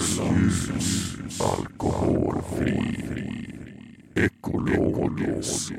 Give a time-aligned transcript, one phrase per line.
[0.00, 0.68] Ljus,
[1.40, 3.04] alkoholfri,
[4.14, 5.72] ekologisk.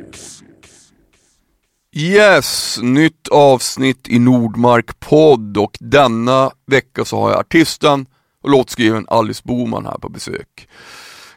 [1.95, 8.05] Yes, nytt avsnitt i Nordmark podd och denna vecka så har jag artisten
[8.43, 10.67] och låtskrivaren Alice Boman här på besök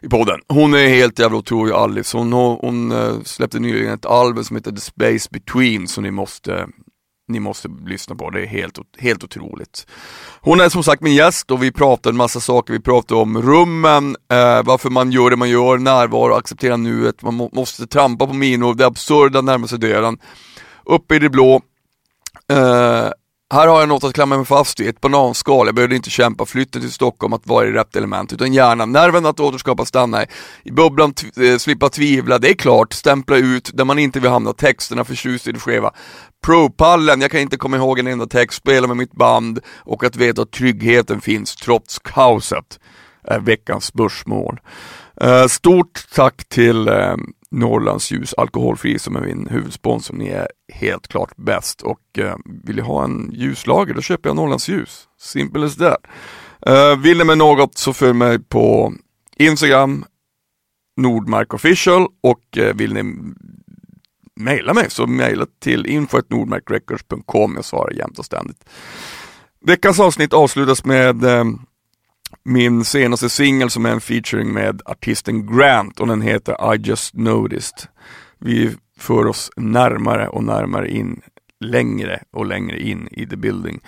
[0.03, 0.41] i podden.
[0.49, 2.17] Hon är helt jävla otrolig Alice.
[2.17, 6.11] Hon, hon, hon eh, släppte nyligen ett album som heter The Space Between som ni
[6.11, 6.69] måste
[7.29, 9.87] ni måste lyssna på, det är helt, helt otroligt.
[10.41, 13.43] Hon är som sagt min gäst och vi pratade en massa saker, vi pratade om
[13.43, 18.27] rummen, eh, varför man gör det man gör, närvaro, acceptera nuet, man må, måste trampa
[18.27, 20.19] på minor, det absurda närmar sig döden.
[20.85, 21.61] Uppe i det blå,
[22.53, 23.09] eh,
[23.53, 25.67] här har jag något att klamra mig fast i, ett bananskal.
[25.67, 29.27] Jag behövde inte kämpa flytten till Stockholm att vara i rätt element, utan gärna nerven
[29.27, 30.25] att återskapa stanna
[30.63, 34.53] i bubblan, eh, slippa tvivla, det är klart, stämpla ut där man inte vill hamna,
[34.53, 35.91] texterna förtjust i det skeva.
[36.47, 40.17] Pro-pallen, jag kan inte komma ihåg en enda text, spela med mitt band och att
[40.17, 42.79] veta att tryggheten finns trots kaoset
[43.25, 44.61] är veckans spörsmål.
[45.21, 47.17] Eh, stort tack till eh,
[47.55, 50.15] Norrlands ljus alkoholfri som är min huvudsponsor.
[50.15, 54.37] Ni är helt klart bäst och eh, vill jag ha en ljuslager då köper jag
[54.37, 55.09] Norrlands ljus.
[55.21, 56.07] Simple as that.
[56.67, 58.95] Eh, vill ni med något så följ mig på
[59.37, 60.05] Instagram
[60.97, 63.33] Nordmark official och eh, vill ni
[64.41, 67.53] mejla mig så mejla till info.nordmarkrecords.com.
[67.57, 68.65] Jag svarar jämt och ständigt.
[69.67, 71.45] Veckans avsnitt avslutas med eh,
[72.45, 77.15] min senaste singel som är en featuring med artisten Grant och den heter I just
[77.15, 77.89] noticed.
[78.39, 81.23] Vi för oss närmare och närmare in,
[81.61, 83.81] längre och längre in i the building.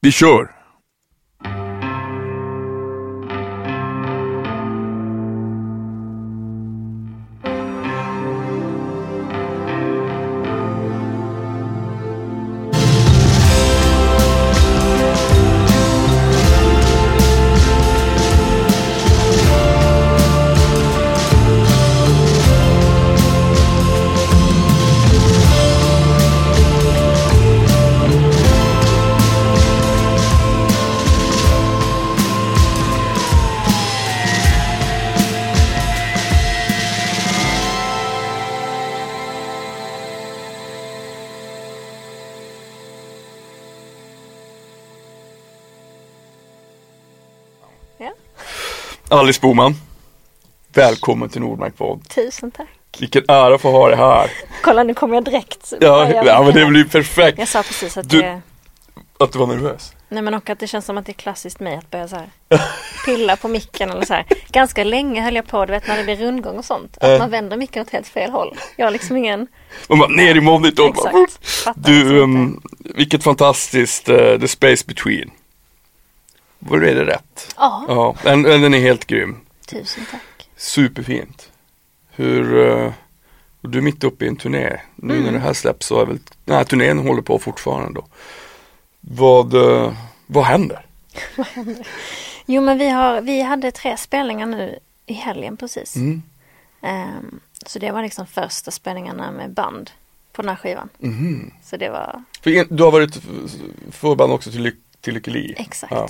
[0.00, 0.61] Vi kör!
[47.98, 48.12] Ja.
[49.08, 49.74] Alice Boman,
[50.74, 52.08] välkommen till Nordmark podd.
[52.08, 52.68] Tusen tack.
[52.98, 54.30] Vilken ära att få ha dig här.
[54.62, 55.72] Kolla nu kommer jag direkt.
[55.80, 57.38] Ja, börja ja men det blir perfekt.
[57.38, 58.40] Jag sa precis att Du- det,
[59.18, 59.92] Att du var nervös.
[60.08, 62.16] nej men och att det känns som att det är klassiskt mig att börja så
[62.16, 62.28] här
[63.04, 64.26] pilla på micken eller så här.
[64.48, 66.96] Ganska länge höll jag på, du vet när det blir rundgång och sånt.
[67.00, 67.18] Att Äh.
[67.18, 68.56] man vänder micken åt helt fel håll.
[68.76, 69.46] Jag har liksom ingen,
[69.88, 70.88] Man bara ner i monitorn.
[71.24, 71.76] exakt.
[71.76, 75.30] Du, um, vilket fantastiskt uh, The Space Between.
[76.68, 77.54] Var är det rätt?
[77.56, 79.36] Ja, Ja, den, den är helt grym.
[79.66, 80.48] tusen tack.
[80.56, 81.50] Superfint.
[82.10, 82.92] Hur, uh,
[83.60, 84.80] och du är mitt uppe i en turné.
[84.96, 85.24] Nu Mm.
[85.26, 88.06] när det här släpps så är väl, nej turnén håller på fortfarande då.
[89.00, 89.92] Vad, uh,
[90.26, 90.86] vad händer?
[92.46, 95.96] Jo men vi, har, vi hade tre spelningar nu i helgen precis.
[95.96, 96.22] Mm.
[96.82, 99.90] Ehm, så det var liksom första spelningarna med band
[100.32, 100.88] på den här skivan.
[100.98, 101.50] Mhm.
[101.64, 103.20] Så det var För du har varit
[103.90, 105.54] förband också till, Ly- till Lykkeli?
[105.58, 105.92] exakt.
[105.92, 106.08] Ja.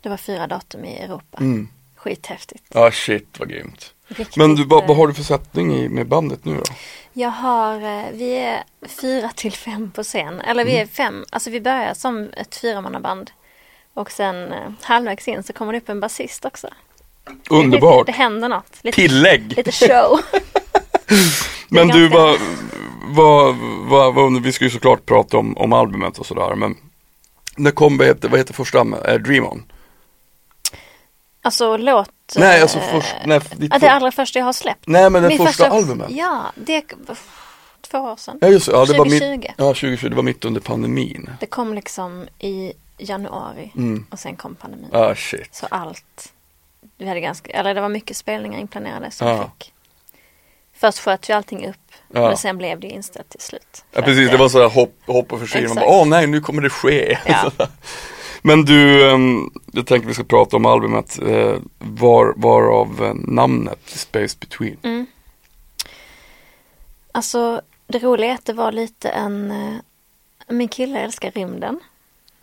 [0.00, 1.38] Det var fyra datum i Europa.
[1.38, 1.68] Mm.
[1.96, 2.64] Skithäftigt.
[2.68, 3.94] Ja shit vad grymt.
[4.08, 6.62] Riktigt, Men du, vad, eh, vad har du för sättning i, med bandet nu då?
[7.12, 8.62] Jag har, eh, vi är
[9.00, 10.40] fyra till fem på scen.
[10.40, 10.74] Eller Mm.
[10.74, 13.30] vi är fem, alltså vi börjar som ett fyramannaband.
[13.94, 16.68] Och sen eh, halvvägs in så kommer det upp en basist också.
[17.50, 18.06] Underbart!
[18.06, 18.76] Det, det händer något.
[18.82, 19.56] Lite, Tillägg!
[19.56, 20.20] lite show.
[21.68, 22.38] Men du, vad,
[23.10, 23.56] vad,
[23.88, 26.76] vad, vad, vi ska ju såklart prata om, om albumet och sådär men
[27.56, 29.62] När kom, vad heter, vad heter första, äh, Dream On?
[31.42, 32.10] Alltså låt...
[32.36, 34.86] Nej, alltså eh, först, nej, ditt det allra första jag har släppt.
[34.86, 36.82] nej men den Min första, albumet Ja, det
[37.80, 38.38] två år sedan.
[38.40, 39.52] Ja just det, ja, det var mitt, 2020.
[39.56, 44.06] ja 2020, det var mitt under pandemin Det kom liksom i januari mm.
[44.10, 44.88] och sen kom pandemin.
[44.92, 46.32] Ah shit Så allt,
[46.98, 49.72] vi hade ganska, eller det var mycket spelningar inplanerade som vi fick.
[50.74, 51.76] Först sköt vi allting upp,
[52.12, 52.20] Ja.
[52.20, 53.84] men sen blev det ju inställt till slut.
[53.92, 55.68] Ja precis, det var så här hopp, hopp och försyning.
[55.68, 57.18] Man bara, åh nej nu kommer det ske.
[57.26, 57.50] Ja.
[58.42, 59.00] Men du,
[59.72, 64.76] jag tänker vi ska prata om albumet, eh, var, varav eh, namnet Space Between.
[64.82, 65.06] Mm.
[67.12, 69.74] Alltså det roliga är att det var lite en, eh,
[70.48, 71.80] min kille älskar rymden.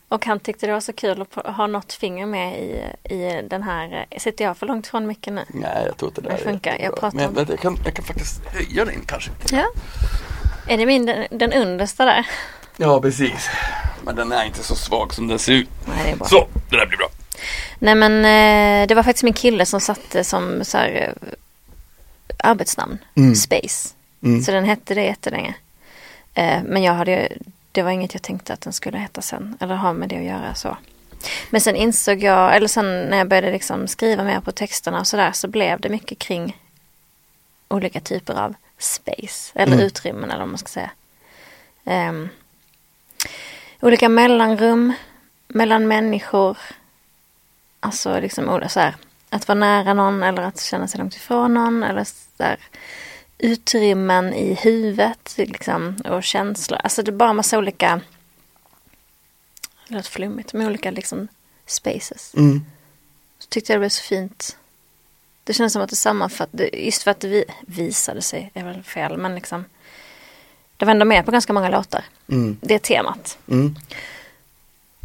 [0.09, 2.83] Och han tyckte det var så kul att ha något finger med i,
[3.15, 5.45] i den här, sitter jag för långt från mycket nu?
[5.49, 8.05] Nej jag tror inte det Det funkar, jag pratar Men om- jag, kan, jag kan
[8.05, 9.31] faktiskt höja den kanske.
[9.51, 9.65] Ja.
[10.67, 12.27] Är det min, den, den understa där?
[12.77, 13.49] Ja precis.
[14.03, 15.69] Men den är inte så svag som den ser ut.
[15.85, 16.27] Nej, det är bra.
[16.27, 17.09] Så, det där blir bra.
[17.79, 21.27] Nej men eh, det var faktiskt min kille som satte som så här, eh,
[22.43, 23.35] arbetsnamn, Mm.
[23.35, 23.89] Space.
[24.23, 24.41] Mm.
[24.43, 25.53] Så den hette det jättelänge.
[26.33, 27.29] Eh, men jag hade,
[27.71, 30.23] det var inget jag tänkte att den skulle heta sen, eller ha med det att
[30.23, 30.77] göra så.
[31.49, 35.07] Men sen insåg jag, eller sen när jag började liksom skriva mer på texterna och
[35.07, 36.57] sådär så blev det mycket kring
[37.67, 39.85] olika typer av space, eller Mm.
[39.85, 40.91] utrymmen eller vad man ska säga.
[41.85, 42.29] Ehm,
[43.79, 44.93] olika mellanrum
[45.47, 46.57] mellan människor.
[47.79, 48.95] Alltså liksom så här,
[49.29, 52.59] att vara nära någon eller att känna sig långt ifrån någon eller så där,
[53.37, 56.79] utrymmen i huvudet liksom, och känslor.
[56.83, 58.01] Alltså det är bara massa olika,
[59.87, 61.27] det låter flummigt, men olika liksom
[61.65, 62.33] spaces.
[62.35, 62.65] Mm.
[63.39, 64.57] Så tyckte jag det blev så fint.
[65.43, 68.83] Det kändes som att det sammanfattade, just för att det vi, visade sig, är väl
[68.83, 69.65] fel, men liksom
[70.77, 72.03] det var ändå med på ganska många låtar.
[72.31, 72.57] Mm.
[72.61, 73.37] Det temat.
[73.51, 73.75] Mm.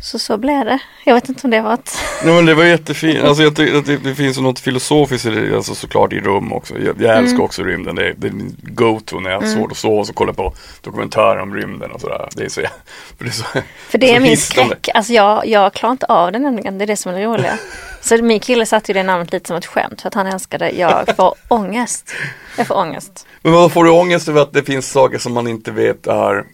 [0.03, 0.79] Så så blev det.
[1.05, 1.99] Jag vet inte om det var ett...
[2.25, 5.75] Nej men det var jättefint, alltså jag det, det finns något filosofiskt i det, alltså
[5.75, 6.75] såklart i rum också.
[6.79, 7.41] Jag, jag älskar Mm.
[7.45, 9.59] också rymden, det är, det är min go-to när jag har Mm.
[9.59, 12.29] svårt att sova och så kollar på dokumentärer om rymden och sådär.
[12.37, 12.61] Det är så,
[13.19, 13.45] för det är så
[13.89, 14.77] För det så är min hisnande.
[14.81, 14.89] skräck.
[14.97, 16.79] Alltså jag, jag klarar inte av det nämligen.
[16.79, 17.59] Det är det som är det roliga.
[18.03, 20.71] Så min kille satte ju det namnet lite som ett skämt för att han älskade.
[20.71, 22.13] Jag får ångest.
[22.59, 23.27] Jag får ångest.
[23.43, 26.45] Men vad får du ångest över att det finns saker som man inte vet är,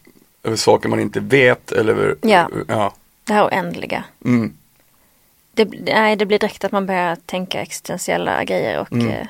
[0.44, 2.48] över saker man inte vet eller över, Ja.
[2.68, 2.92] ja.
[3.24, 4.04] Det här oändliga.
[4.24, 4.52] Mm.
[5.54, 9.26] Det, nej, det blir direkt att man börjar tänka existentiella grejer och Mm.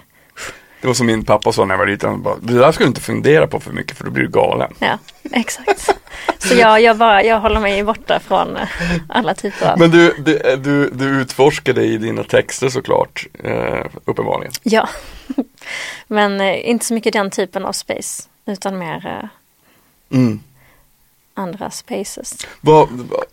[0.79, 2.85] Eh, Det var som min pappa sa när jag var liten, bara, det där ska
[2.85, 4.73] du inte fundera på för mycket för då blir du galen.
[4.79, 4.99] ja,
[5.33, 5.95] exakt.
[6.39, 8.69] Så jag, jag, bara, jag håller mig borta från eh,
[9.09, 9.79] alla typer av...
[9.79, 14.53] Men du, du, du, du utforskade i dina texter såklart, eh, uppenbarligen.
[14.63, 14.89] Ja.
[16.07, 18.23] Men eh, inte så mycket den typen av space.
[18.47, 19.29] Utan mer eh,
[20.11, 20.41] Mm.
[21.35, 22.47] andra spaces.
[22.61, 23.25] Vad, vad,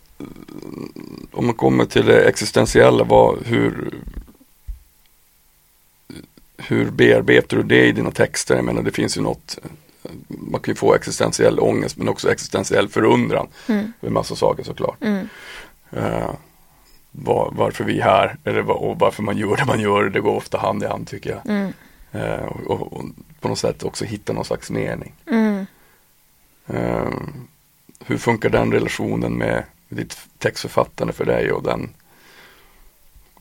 [1.32, 3.94] om man kommer till det existentiella, vad, hur,
[6.58, 8.56] hur bearbetar du det i dina texter?
[8.56, 9.58] Jag menar det finns ju något,
[10.28, 13.92] man kan ju få existentiell ångest men också existentiell förundran Mm.
[14.02, 14.96] över massa saker såklart.
[15.02, 15.28] Mm.
[15.90, 16.30] Eh,
[17.12, 20.36] var, varför vi är här eller och varför man gör det man gör, det går
[20.36, 21.46] ofta hand i hand tycker jag.
[21.46, 21.72] Mm.
[22.12, 23.04] Eh, och, och, och
[23.40, 25.14] på något sätt också hitta någon slags mening.
[25.30, 25.66] Mm.
[26.66, 27.10] Eh,
[28.06, 31.90] hur funkar den relationen med ditt textförfattande för dig och den,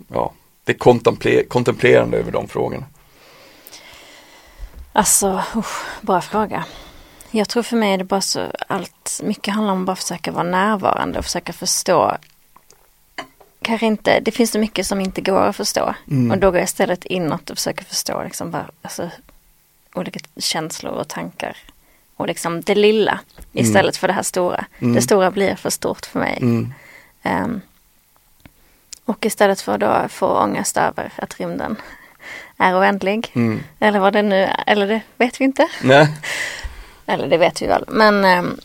[0.07, 0.33] ja,
[0.63, 2.85] det kontemple- kontemplerande över de frågorna?
[4.95, 6.65] Alltså, usch, bra fråga.
[7.31, 10.31] Jag tror för mig är det bara så allt, mycket handlar om att bara försöka
[10.31, 12.18] vara närvarande och försöka förstå.
[13.62, 15.95] Kanske inte, det finns så mycket som inte går att förstå.
[16.12, 16.31] Mm.
[16.31, 19.09] Och då går jag istället inåt och försöker förstå liksom bara, alltså,
[19.94, 21.57] olika känslor och tankar.
[22.15, 23.19] Och liksom det lilla
[23.51, 24.65] istället för det här stora.
[24.80, 24.94] Mm.
[24.94, 26.38] Det stora blir för stort för mig.
[26.41, 26.74] Mm.
[27.24, 27.62] Ehm,
[29.06, 31.75] och istället för då få ångest över att rymden
[32.57, 33.31] är oändlig.
[33.34, 33.63] Mm.
[33.80, 35.68] Eller vad det nu är, eller det vet vi inte.
[35.81, 36.13] Nej.
[37.07, 37.84] Eller det vet vi väl.
[37.88, 38.60] Men, ehm,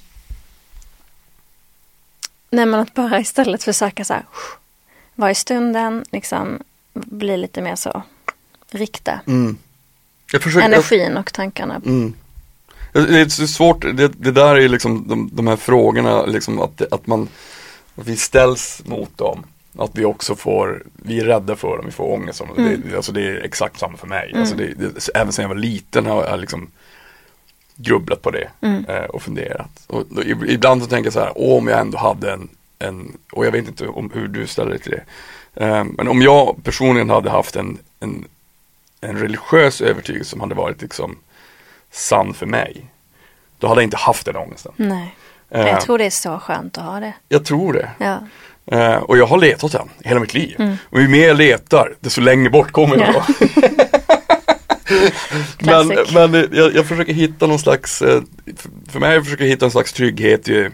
[2.51, 4.25] nej, men att bara istället försöka så här,
[5.15, 8.03] vara i stunden, liksom bli lite mer så,
[8.71, 9.57] rikta Mm.
[10.33, 11.81] Jag försöker, energin och tankarna.
[11.87, 12.15] Mm.
[12.93, 17.07] Det är svårt, det, det där är liksom de, de här frågorna, liksom att, att
[17.07, 17.29] man,
[17.95, 19.45] att vi ställs mot dem.
[19.79, 22.41] Att vi också får, vi är rädda för dem, vi får ångest.
[22.57, 22.83] Mm.
[22.91, 24.29] Det, alltså det är exakt samma för mig.
[24.29, 24.41] Mm.
[24.41, 26.71] Alltså det, det, även sedan jag var liten har jag liksom
[27.77, 28.85] grubblat på det Mm.
[28.85, 29.71] eh, och funderat.
[29.87, 32.49] Och, ib- ibland så tänker jag så här, om jag ändå hade en,
[32.79, 35.05] en och jag vet inte om hur du ställer dig till det.
[35.67, 38.25] Eh, men om jag personligen hade haft en, en,
[39.01, 41.17] en religiös övertygelse som hade varit liksom
[41.91, 42.85] sann för mig.
[43.59, 44.73] Då hade jag inte haft den ångesten.
[44.77, 45.15] Nej,
[45.53, 47.13] Eh, jag tror det är så skönt att ha det.
[47.29, 47.91] jag tror det.
[47.99, 48.19] Ja,
[48.67, 50.57] Eh, och jag har letat den hela mitt liv.
[50.59, 50.77] Mm.
[50.91, 53.15] Och ju mer jag letar, desto längre bort kommer jag.
[53.15, 53.27] Ja.
[55.59, 58.23] men men jag, jag försöker hitta någon slags, eh,
[58.89, 60.69] för- mig försöker jag hitta en slags trygghet i,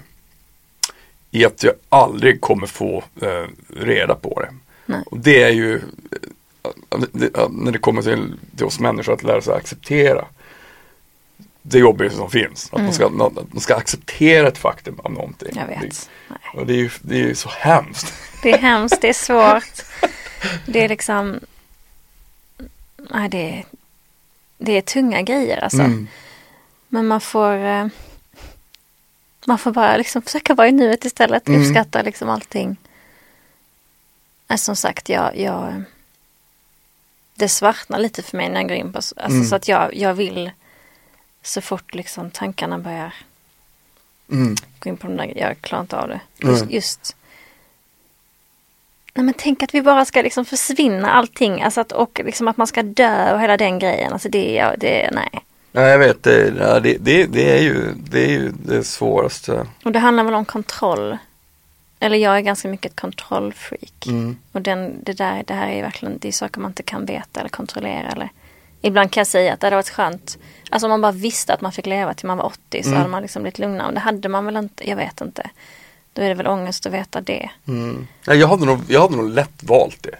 [1.31, 3.45] i att jag aldrig kommer få eh,
[3.81, 4.49] reda på det.
[4.87, 5.03] Nej.
[5.07, 9.55] Och det är ju, eh, när det kommer till, till oss människor, att lära sig
[9.55, 10.25] acceptera
[11.69, 12.69] det jobbigaste som finns.
[12.73, 15.49] Att man, ska, man ska acceptera ett faktum av någonting.
[15.59, 15.71] Mm.
[15.71, 16.11] jag vet.
[16.29, 18.15] Det, och det är ju det är så hemskt.
[18.43, 19.83] Det är hemskt, det är svårt.
[20.67, 21.41] Det är liksom,
[22.97, 23.65] nej det är,
[24.59, 25.81] det är tunga grejer alltså.
[25.83, 26.09] Mm.
[26.89, 27.87] Men man får eh,
[29.47, 31.49] Man får bara liksom försöka vara i nuet istället.
[31.49, 31.61] Mm.
[31.61, 32.77] Uppskatta liksom allting.
[34.47, 35.83] Alltså, som sagt, jag, jag
[37.35, 39.45] Det svartnar lite för mig när jag går in på alltså, Mm.
[39.45, 40.51] så att jag, jag vill
[41.47, 43.15] Så fort liksom tankarna börjar
[44.31, 44.55] Mm.
[44.79, 46.21] gå in på de där Jag klarar inte av det.
[46.39, 46.75] Just, Nej.
[46.75, 47.17] just
[49.15, 51.63] Nej men tänk att vi bara ska liksom försvinna allting.
[51.63, 54.13] Alltså att, och liksom att man ska dö och hela den grejen.
[54.13, 55.31] Alltså det, det, nej.
[55.73, 56.51] Ja, jag vet, det,
[56.81, 59.67] det, det, det, är ju, det är ju det svåraste.
[59.85, 61.19] Och det handlar väl om kontroll.
[62.01, 64.07] Eller jag är ganska mycket ett kontrollfreak.
[64.07, 64.37] Mm.
[64.53, 67.41] Och den, det, där, det här är verkligen, det är saker man inte kan veta
[67.41, 68.09] eller kontrollera.
[68.09, 68.31] Eller.
[68.81, 70.39] Ibland kan jag säga att det hade varit skönt.
[70.71, 72.99] Alltså om man bara visste att man fick leva till man var 80 så Mm.
[72.99, 73.87] hade man liksom blivit lugnare.
[73.89, 75.51] Och det hade man väl inte, jag vet inte.
[76.13, 77.51] Då är det väl ångest att veta det.
[77.69, 78.07] Mm.
[78.25, 80.15] Ja, jag, hade nog, jag hade nog lätt valt det.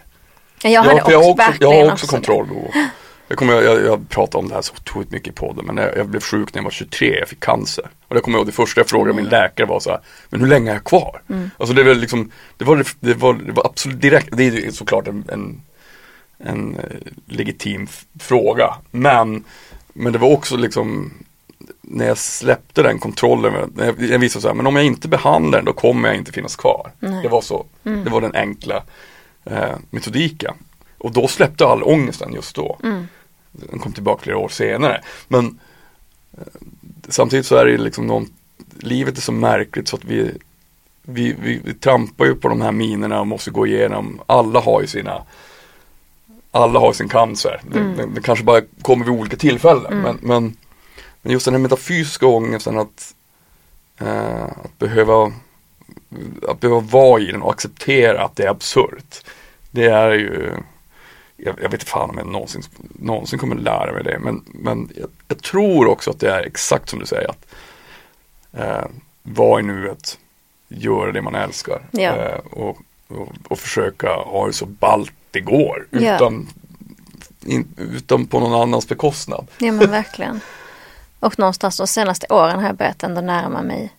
[0.63, 2.47] Ja, Jag hade också, jag har också, jag har också kontroll.
[2.51, 2.71] Och,
[3.27, 5.97] jag, kommer, jag, jag pratar om det här så otroligt mycket i podden men jag,
[5.97, 7.85] jag blev sjuk när jag var 23, jag fick cancer.
[8.07, 9.99] Och det kommer jag ihåg, det första jag frågade min läkare var så här,
[10.29, 11.21] men hur länge är jag kvar?
[11.57, 15.07] Alltså det var liksom, det var, det var, det var absolut direkt, det är såklart
[15.07, 15.61] en, en,
[16.37, 17.87] en eh, legitim
[18.19, 18.75] fråga.
[18.91, 19.43] Men,
[19.93, 21.13] men det var också liksom
[21.81, 25.07] när jag släppte den kontrollen, när jag, jag visade så här, men om jag inte
[25.07, 26.91] behandlar den då kommer jag inte finnas kvar.
[26.99, 27.23] Nej.
[27.23, 28.83] Det var så, det var den enkla
[29.45, 30.53] eh, metodiken.
[30.97, 32.77] Och då släppte all ångesten just då.
[32.83, 33.07] Mm.
[33.51, 35.01] Den kom tillbaka flera år senare.
[35.27, 35.59] Men
[36.37, 36.43] eh,
[37.09, 38.29] samtidigt så är det liksom någon,
[38.79, 40.31] livet är så märkligt så att vi,
[41.01, 44.81] vi, vi, vi trampar ju på de här minerna och måste gå igenom, alla har
[44.81, 45.23] ju sina
[46.57, 47.61] alla har sin cancer.
[47.71, 47.97] Det, Mm.
[47.97, 50.01] det, det kanske bara kommer vid olika tillfällen.
[50.01, 50.57] Men, men,
[51.21, 53.15] men just den här metafysiska ångesten att,
[53.99, 55.31] eh, att behöva
[56.47, 59.23] att behöva vara i den och acceptera att det är absurt.
[59.71, 60.51] Det är ju
[61.37, 62.61] jag, jag vet inte fan om jag någonsin,
[62.99, 64.19] någonsin kommer lära mig det.
[64.19, 67.29] Men, men jag, jag tror också att det är exakt som du säger.
[67.29, 67.45] att
[68.53, 68.85] eh,
[69.23, 70.17] Vara i nuet,
[70.67, 71.81] göra det man älskar.
[71.91, 72.15] Ja.
[72.15, 75.87] Eh, och, och, och försöka ha det så ballt det går.
[75.91, 76.15] Ja.
[76.15, 76.47] Utan,
[77.45, 79.47] in, utan på någon annans bekostnad.
[79.57, 80.41] Ja men verkligen.
[81.19, 83.93] Och någonstans de senaste åren har jag börjat ändå närma mig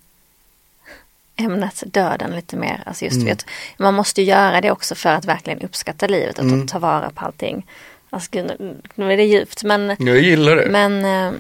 [1.36, 2.82] ämnet döden lite mer.
[2.86, 3.26] Alltså just Mm.
[3.26, 3.46] vet,
[3.78, 6.66] man måste ju göra det också för att verkligen uppskatta livet och Mm.
[6.66, 7.66] ta vara på allting.
[8.10, 10.68] Alltså gud, nu, nu är det djupt men, Jag gillar det.
[10.70, 11.32] men eh,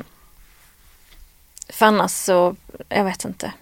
[1.68, 2.56] för annars så,
[2.88, 3.52] jag vet inte.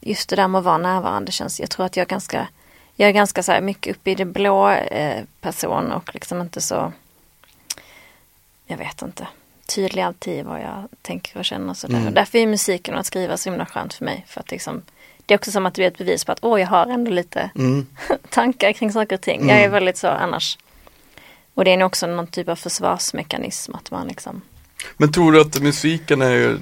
[0.00, 2.48] Just det där med att vara närvarande känns, jag tror att jag är ganska,
[2.96, 6.60] jag är ganska så här mycket uppe i det blå eh, person och liksom inte
[6.60, 6.92] så,
[8.66, 9.26] jag vet inte,
[9.66, 11.94] tydlig alltid i vad jag tänker och känner och sådär.
[11.94, 12.08] Mm.
[12.08, 14.24] Och därför är musiken och att skriva så himla skönt för mig.
[14.28, 14.82] För att liksom,
[15.26, 17.10] det är också som att det är ett bevis på att åh, jag har ändå
[17.10, 17.86] lite Mm.
[18.30, 19.48] tankar kring saker och ting.
[19.48, 20.58] Jag är väldigt så annars.
[21.54, 24.42] Och det är nog också någon typ av försvarsmekanism att man liksom
[24.96, 26.58] Men tror du att musiken är ju,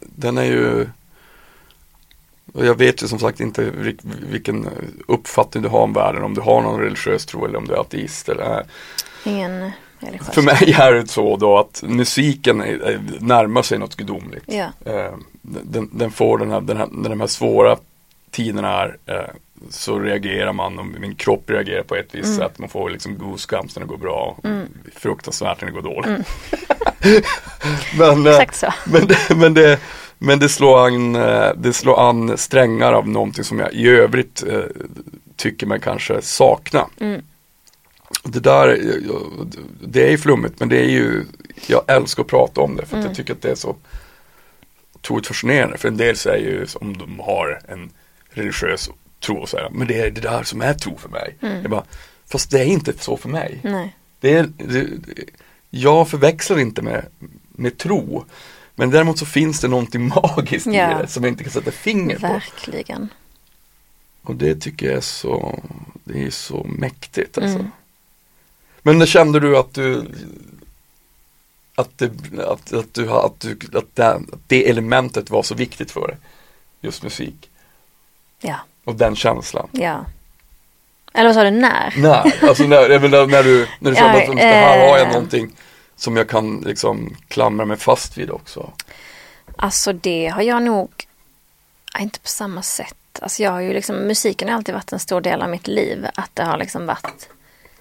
[0.00, 0.86] den är ju
[2.52, 4.00] och jag vet ju som sagt inte vil-
[4.30, 4.68] vilken
[5.06, 7.80] uppfattning du har om världen, om du har någon religiös tro eller om du är
[7.80, 8.66] ateist eller
[9.24, 10.34] ingen religiös.
[10.34, 14.44] För mig är det så då att musiken är, är, närmar sig något gudomligt.
[14.46, 14.66] Ja.
[14.84, 17.76] Eh, den, den får den här, den här, när de här svåra
[18.30, 19.34] tiderna är eh,
[19.70, 22.58] så reagerar man och min kropp reagerar på ett visst sätt.
[22.58, 24.36] Man får liksom goosebumps när det går bra.
[24.94, 26.26] Fruktansvärt när det går dåligt.
[27.98, 28.72] men, eh, Exakt så.
[28.84, 29.78] men, men, det,
[30.18, 34.42] men det, slår an, eh, det slår an strängar av någonting som jag i övrigt
[34.46, 34.62] eh,
[35.36, 36.86] tycker mig kanske sakna.
[37.00, 37.22] Mm.
[38.24, 38.68] Det där,
[39.08, 39.52] jag-
[39.88, 41.24] det är ju flummigt men det är ju,
[41.66, 43.06] jag älskar att prata om det för att Mm.
[43.06, 43.76] jag tycker att det är så
[44.94, 45.78] otroligt fascinerande.
[45.78, 47.90] För en del säger ju om de har en
[48.30, 51.36] religiös tro och säger men det är det där som är tro för mig.
[51.42, 51.62] Mm.
[51.62, 51.84] Jag bara,
[52.26, 53.60] fast det är inte så för mig.
[53.64, 53.96] Nej.
[54.20, 54.86] Det är, det,
[55.70, 57.04] jag förväxlar inte med,
[57.48, 58.24] med tro.
[58.78, 60.98] Men däremot så finns det någonting magiskt i Ja.
[60.98, 62.26] det som jag inte kan sätta finger på.
[62.26, 63.08] Verkligen.
[64.22, 65.58] Och det tycker jag är så,
[66.04, 67.58] det är så mäktigt alltså.
[67.58, 67.70] Mm.
[68.82, 70.04] Men när kände du att du
[71.74, 75.90] att, det, att, att, du, att, du, att, det, att det elementet var så viktigt
[75.90, 76.16] för dig?
[76.80, 77.50] Just musik
[78.40, 78.56] Ja.
[78.84, 79.68] och den känslan.
[79.72, 80.04] Ja.
[81.14, 81.94] Eller vad sa du, när?
[81.96, 82.88] Nej, alltså när,
[83.26, 85.12] när du, när du Ja, kände att det här har jag eh.
[85.12, 85.52] någonting
[85.98, 88.72] som jag kan liksom klamra mig fast vid också.
[89.56, 90.90] Alltså det har jag nog,
[91.98, 92.94] inte på samma sätt.
[93.22, 96.06] Alltså jag har ju liksom, musiken har alltid varit en stor del av mitt liv.
[96.14, 97.28] Att det har liksom varit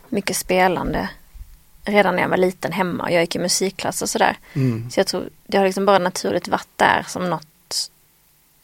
[0.10, 1.10] mycket spelande.
[1.86, 4.38] Redan när jag var liten hemma och jag gick i musikklass och sådär.
[4.54, 4.90] Mm.
[4.92, 7.90] Så jag tror det har liksom bara naturligt varit där som något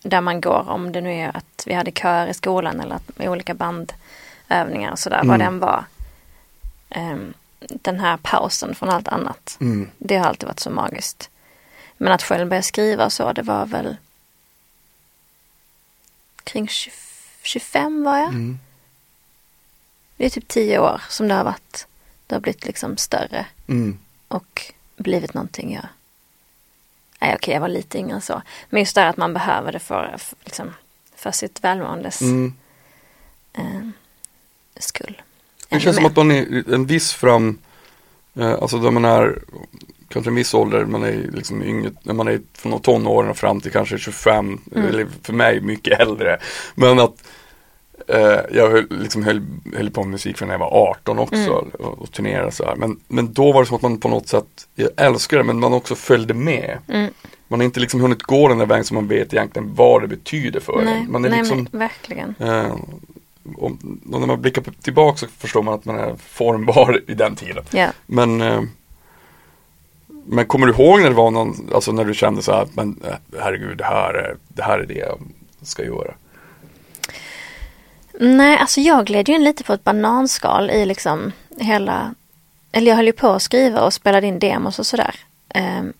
[0.03, 0.69] där man går.
[0.69, 4.91] Om det nu är att vi hade kör i skolan eller att med olika bandövningar
[4.91, 5.17] och sådär.
[5.24, 5.39] Vad Mm.
[5.39, 5.86] den var.
[6.89, 7.33] Ehm,
[7.70, 9.58] den här pausen från allt annat.
[9.62, 9.89] Mm.
[9.98, 11.29] Det har alltid varit så magiskt.
[11.98, 13.98] Men att själv börja skriva så, det var väl
[16.43, 16.91] kring 20,
[17.41, 18.27] 25 var jag.
[18.27, 18.60] Mm.
[20.17, 21.88] Det är typ 10 år som det har varit.
[22.27, 23.98] Det har blivit liksom större Mm.
[24.27, 25.86] och blivit någonting jag...
[27.20, 28.41] Nej okej, jag var lite yngre än så.
[28.70, 30.74] Men just det här att man behöver det för, för, liksom,
[31.15, 32.22] för sitt välmåendes.
[32.22, 32.53] Mm.
[33.53, 33.88] Eh,
[34.75, 35.22] skull.
[35.74, 37.58] Det känns som att man är en viss fram,
[38.39, 39.39] eh, alltså där man är
[40.10, 43.62] kanske en viss ålder, man är liksom yngre, när man är från tonåren och fram
[43.62, 44.88] till kanske 25, Mm.
[44.89, 46.38] eller för mig mycket äldre.
[46.75, 47.24] Men att
[48.08, 49.42] eh, jag höll, liksom höll,
[49.75, 51.50] höll på med musik från när jag var 18 också Mm.
[51.80, 52.75] och, och turnerade så här.
[52.75, 55.60] Men, men då var det så att man på något sätt, jag älskar det men
[55.60, 56.77] man också följde med.
[56.88, 57.13] Mm.
[57.48, 60.08] Man har inte liksom hunnit gå den där vägen som man vet egentligen vad det
[60.08, 61.12] betyder för Nej, en.
[61.12, 62.36] Man är nej liksom, men verkligen.
[62.39, 62.75] Eh,
[63.57, 63.71] och,
[64.12, 67.63] och när man blickar tillbaka så förstår man att man är formbar i den tiden.
[67.71, 67.88] Ja.
[68.05, 68.62] Men, eh,
[70.25, 73.01] men kommer du ihåg när det var någon, alltså när du kände så här, men
[73.05, 75.19] eh, herregud det här, är, det här är det jag
[75.62, 76.13] ska göra.
[78.19, 82.15] Nej, alltså jag gled ju in lite på ett bananskal i liksom hela,
[82.71, 85.15] eller jag höll ju på att skriva och spelade in demos och sådär.
[85.50, 85.93] Ehm,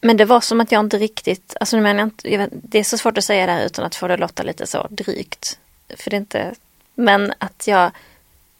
[0.00, 2.84] men det var som att jag inte riktigt, alltså nu menar jag inte, det är
[2.84, 5.58] så svårt att säga det här utan att få det att låta lite så drygt.
[5.96, 6.54] För det är inte,
[6.94, 7.90] men att jag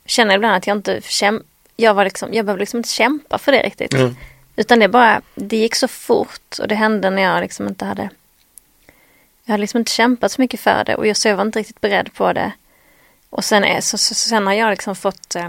[0.04, 1.42] känner ibland att jag inte käm,
[1.76, 3.94] jag var liksom, jag behövde liksom inte kämpa för det riktigt.
[3.94, 4.16] Mm.
[4.56, 8.10] Utan det bara, det gick så fort och det hände när jag liksom inte hade
[9.44, 11.58] Jag hade liksom inte kämpat så mycket för det och jag, så jag var inte
[11.58, 12.52] riktigt beredd på det.
[13.30, 15.48] Och sen, är, så, så, sen har jag liksom fått eh,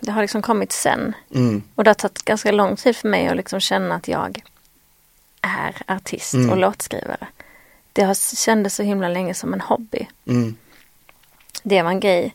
[0.00, 1.14] Det har liksom kommit sen.
[1.34, 1.62] Mm.
[1.74, 4.40] Och det har tagit ganska lång tid för mig att liksom känna att jag
[5.40, 6.50] är artist Mm.
[6.50, 7.26] och låtskrivare.
[7.98, 10.08] Det har kändes så himla länge som en hobby.
[10.26, 10.56] Mm.
[11.62, 12.34] Det var en grej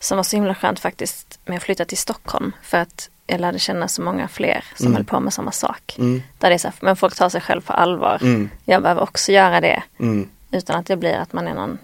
[0.00, 2.52] som var så himla skönt faktiskt med att flytta till Stockholm.
[2.62, 4.96] För att jag lärde känna så många fler som Mm.
[4.96, 5.94] höll på med samma sak.
[5.98, 6.22] Mm.
[6.38, 8.18] Där det är så här, men folk tar sig själv på allvar.
[8.22, 8.50] Mm.
[8.64, 9.82] Jag behöver också göra det.
[9.98, 10.28] Mm.
[10.50, 11.78] Utan att det blir att man är någon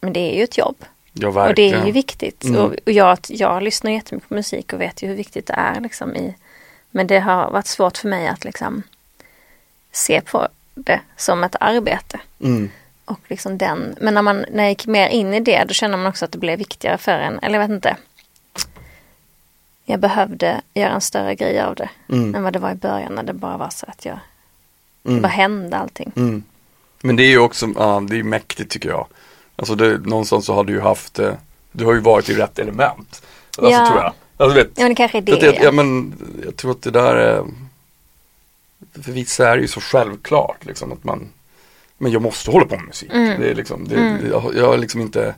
[0.00, 0.76] Men det är ju ett jobb.
[1.12, 2.44] Ja Och det är ju viktigt.
[2.44, 2.60] Mm.
[2.60, 5.80] Och, och jag, jag lyssnar jättemycket på musik och vet ju hur viktigt det är.
[5.80, 6.34] Liksom, i,
[6.90, 8.82] men det har varit svårt för mig att liksom,
[9.92, 12.20] se på det som ett arbete.
[12.40, 12.70] Mm.
[13.04, 15.96] Och liksom den, men när, man, när jag gick mer in i det då känner
[15.96, 17.38] man också att det blev viktigare för en.
[17.38, 17.96] Eller jag vet inte.
[19.84, 21.88] Jag behövde göra en större grej av det.
[22.08, 22.34] Mm.
[22.34, 24.18] Än vad det var i början när det bara var så att jag,
[25.02, 25.22] det Mm.
[25.22, 26.12] bara hände allting.
[26.16, 26.42] Mm.
[27.02, 29.06] Men det är ju också, ja, det är mäktigt tycker jag.
[29.56, 31.32] Alltså det, någonstans så har du ju haft, eh,
[31.72, 33.22] du har ju varit i rätt element.
[33.58, 33.86] Alltså Ja.
[33.86, 34.12] tror jag.
[34.36, 35.32] Alltså vet, Ja men det kanske är det.
[35.42, 35.60] jag, ja.
[35.62, 37.44] ja, men jag tror att det där är,
[39.02, 41.28] för vissa är det ju så självklart liksom att man,
[41.98, 43.10] men jag måste hålla på med musik.
[43.12, 43.40] Mm.
[43.40, 44.30] Det är liksom, det, Mm.
[44.30, 45.34] jag, jag har liksom inte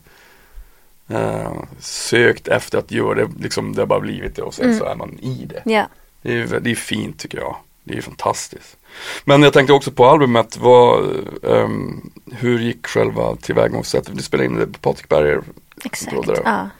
[1.09, 4.79] eh, sökt efter att göra det, liksom det har bara blivit det och sen Mm.
[4.79, 5.63] så är man i det.
[5.73, 5.89] ja.
[6.23, 7.57] Det är, det är fint tycker jag.
[7.85, 8.77] Det är fantastiskt.
[9.25, 14.17] Men jag tänkte också på albumet, vad, ehm, hur gick själva tillvägagångssättet?
[14.17, 15.43] Du spelade in det på Patrik Berger.
[15.85, 16.71] Exakt, ja.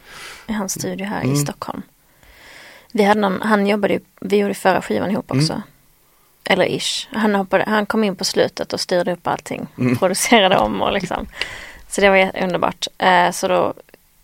[0.47, 1.33] I hans studio här Mm.
[1.33, 1.81] i Stockholm.
[2.91, 5.53] Vi hade någon, han jobbade ju, vi gjorde förra skivan ihop också.
[5.53, 5.63] Mm.
[6.49, 7.07] Eller ish.
[7.11, 9.67] Han, hoppade, han kom in på slutet och styrde upp allting.
[9.77, 9.95] Mm.
[9.97, 11.27] Producerade om och liksom.
[11.87, 12.87] Så det var underbart.
[12.97, 13.73] Eh, så då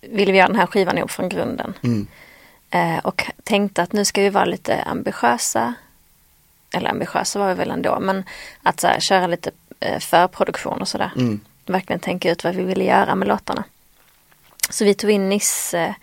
[0.02, 1.74] ville vi göra den här skivan ihop från grunden.
[1.84, 2.08] Mm.
[2.70, 5.74] Eh, och tänkte att nu ska vi vara lite ambitiösa.
[6.74, 8.00] Eller ambitiösa var vi väl ändå.
[8.00, 8.24] Men
[8.64, 11.40] att så här, köra lite eh, förproduktion och sådär Mm.
[11.66, 13.64] verkligen tänka ut vad vi ville göra med låtarna.
[14.70, 15.96] Så vi tog in Nisse.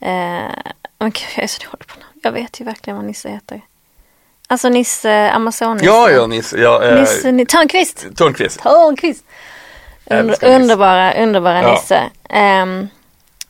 [0.00, 0.50] Eh,
[0.98, 2.12] men gud, jag är så dålig på namn.
[2.22, 3.60] Jag vet ju verkligen vad Nisse heter.
[4.50, 5.78] Alltså Nisse Amazon.
[5.82, 8.06] Ja, ja Nisse, ja, eh, Nisse Ni- Törnqvist.
[8.16, 8.60] Törnqvist.
[8.60, 9.24] Törnqvist.
[10.24, 10.56] Nisse.
[10.56, 11.72] underbara, underbara Ja.
[11.72, 12.10] Nisse.
[12.28, 12.88] Ehm,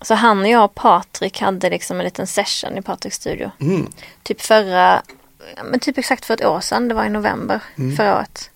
[0.00, 3.50] så han och jag och Patrik hade liksom en liten session i Patriks studio.
[3.60, 3.90] Mm.
[4.22, 5.02] Typ förra,
[5.64, 7.96] men typ exakt för ett år sedan, det var i november Mm.
[7.96, 8.50] förra året.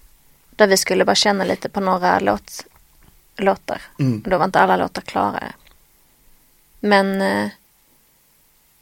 [0.50, 2.64] Där vi skulle bara känna lite på några låt,
[3.36, 3.80] låtar.
[3.98, 4.20] Mm.
[4.24, 5.42] Och då var inte alla låtar klara.
[6.80, 7.48] Men eh,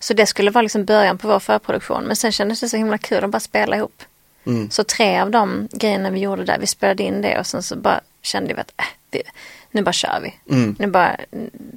[0.00, 2.04] så det skulle vara liksom början på vår förproduktion.
[2.04, 4.02] Men sen kändes det så himla kul att bara spela ihop.
[4.46, 4.70] Mm.
[4.70, 7.76] Så tre av de grejerna vi gjorde där, vi spelade in det och sen så
[7.76, 9.22] bara kände vi att äh, vi,
[9.70, 10.54] nu bara kör vi.
[10.54, 10.76] Mm.
[10.78, 11.16] Nu bara,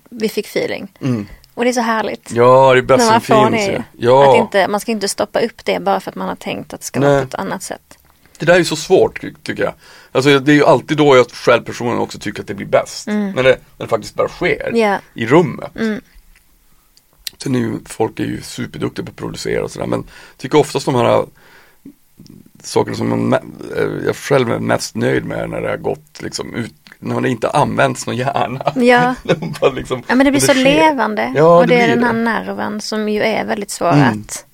[0.09, 0.87] vi fick feeling.
[1.01, 1.27] Mm.
[1.53, 2.31] Och det är så härligt.
[2.31, 3.67] Ja, det är bäst som finns.
[3.67, 3.75] ju.
[3.77, 6.73] Att Ja, inte, man ska inte stoppa upp det bara för att man har tänkt
[6.73, 7.21] att det ska vara Nej.
[7.21, 7.97] på ett annat sätt.
[8.37, 9.73] det där är ju så svårt ty- tycker jag.
[10.11, 13.07] Alltså det är ju alltid då jag själv personligen också tycker att det blir bäst.
[13.07, 13.31] Mm.
[13.31, 14.97] När, det, när det faktiskt bara sker Ja.
[15.13, 15.71] i rummet.
[17.33, 17.37] Mm.
[17.43, 20.57] Sen är ju, folk är ju superduktiga på att producera och sådär men jag tycker
[20.57, 21.25] oftast de här
[22.63, 23.39] sakerna som man, eh,
[24.05, 27.49] jag själv är mest nöjd med när det har gått liksom ut, när det inte
[27.49, 28.71] används någon hjärna.
[28.75, 29.15] Ja.
[29.75, 30.63] Liksom, Ja men det blir och så sker.
[30.63, 31.33] levande.
[31.35, 32.19] Ja, och det, det är den här det.
[32.19, 34.19] nerven som ju är väldigt svår Mm.
[34.21, 34.45] att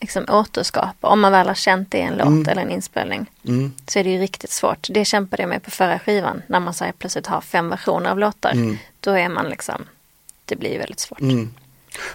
[0.00, 1.08] liksom, återskapa.
[1.08, 2.48] Om man väl har känt det i en låt Mm.
[2.48, 3.26] eller en inspelning.
[3.48, 4.86] Mm, Så är det ju riktigt svårt.
[4.90, 6.42] Det kämpade jag med på förra skivan.
[6.46, 8.50] När man så plötsligt har fem versioner av låtar.
[8.52, 8.78] Mm.
[9.00, 9.82] Då är man liksom,
[10.44, 11.20] det blir väldigt svårt.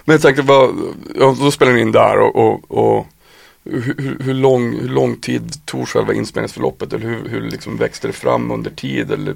[0.04, 3.06] Men jag tänkte, vad, ja, då spelar ni in där och, och, och
[3.64, 8.12] hur, hur, lång, hur lång tid tog själva inspelningsförloppet eller hur, hur liksom växte det
[8.12, 9.12] fram under tid?
[9.12, 9.34] Eller?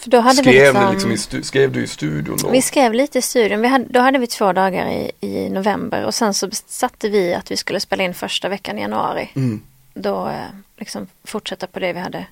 [0.00, 2.50] Skrev, liksom, liksom stu- skrev du i studion då?
[2.50, 3.64] Vi skrev lite i studion.
[3.64, 7.50] Hade, då hade vi två dagar i, i november och sen så satte vi att
[7.50, 9.30] vi skulle spela in första veckan i januari.
[9.34, 9.60] Mm.
[9.94, 10.34] Då eh,
[10.76, 12.26] liksom fortsätta på det vi hade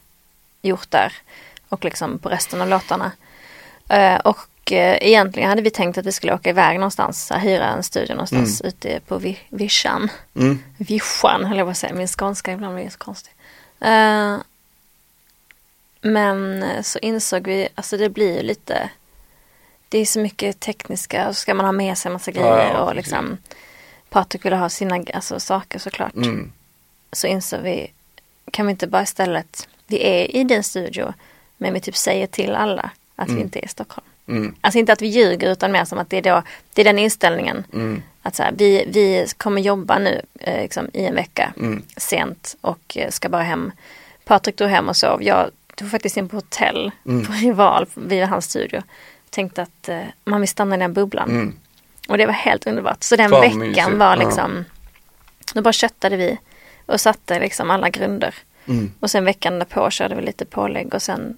[0.63, 1.13] gjort där
[1.69, 3.13] och liksom på resten av låtarna.
[3.89, 4.39] Eh, och
[4.73, 8.15] eh, egentligen hade vi tänkt att vi skulle åka iväg någonstans, här, hyra en studio
[8.15, 10.09] någonstans ute på Vi- Vischan.
[10.37, 10.59] Mm.
[10.79, 13.33] Vischan höll jag på att säga, min skånska ibland blir så konstig.
[13.81, 14.37] Eh,
[16.01, 18.91] men eh, så insåg vi, alltså det blir ju lite,
[19.89, 22.47] det är så mycket tekniska, och så ska man ha med sig en massa grejer
[22.59, 23.39] Ja, ja, och liksom
[24.11, 26.15] Patrik ville ha sina alltså, saker såklart.
[26.15, 26.53] Mm.
[27.13, 27.91] Så insåg vi,
[28.51, 31.15] kan vi inte bara istället, vi är i din studio,
[31.57, 34.07] men vi typ säger till alla att vi inte är i Stockholm.
[34.29, 34.55] Mm.
[34.61, 36.43] Alltså inte att vi ljuger utan mer som att det är, då,
[36.75, 37.65] det är den inställningen.
[37.73, 38.03] Mm.
[38.23, 41.83] Att så här, vi, vi kommer jobba nu eh, liksom, i en vecka Mm.
[41.97, 43.73] sent och eh, ska bara hem.
[44.25, 45.23] Patrik tog hem och sov.
[45.23, 47.27] Jag tog faktiskt in på hotell Mm.
[47.27, 48.83] på Rival vid hans studio.
[49.31, 51.31] Tänkte att eh, man vill stanna i den bubblan.
[51.31, 51.55] Mm.
[52.09, 53.03] Och det var helt underbart.
[53.03, 53.93] Så den Fan, veckan mysigt.
[53.93, 54.65] var liksom,
[55.55, 56.39] då bara köttade vi
[56.87, 58.35] och satte liksom alla grunder.
[58.69, 58.93] Mm.
[59.01, 61.37] Och sen veckan därpå körde vi lite pålägg och sen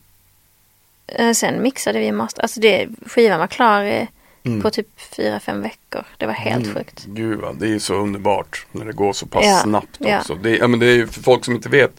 [1.35, 2.43] Sen mixade vi master.
[2.43, 4.07] Alltså det, skivan var klar
[4.45, 4.63] Mm.
[4.63, 6.05] på typ fyra, fem veckor.
[6.17, 6.75] Det var helt Mm.
[6.77, 7.05] sjukt.
[7.07, 10.19] Gud vad, det är så underbart när det går så pass Ja, snabbt ja.
[10.19, 10.35] också.
[10.35, 11.91] Det, ja, men det är ju för folk som inte vet,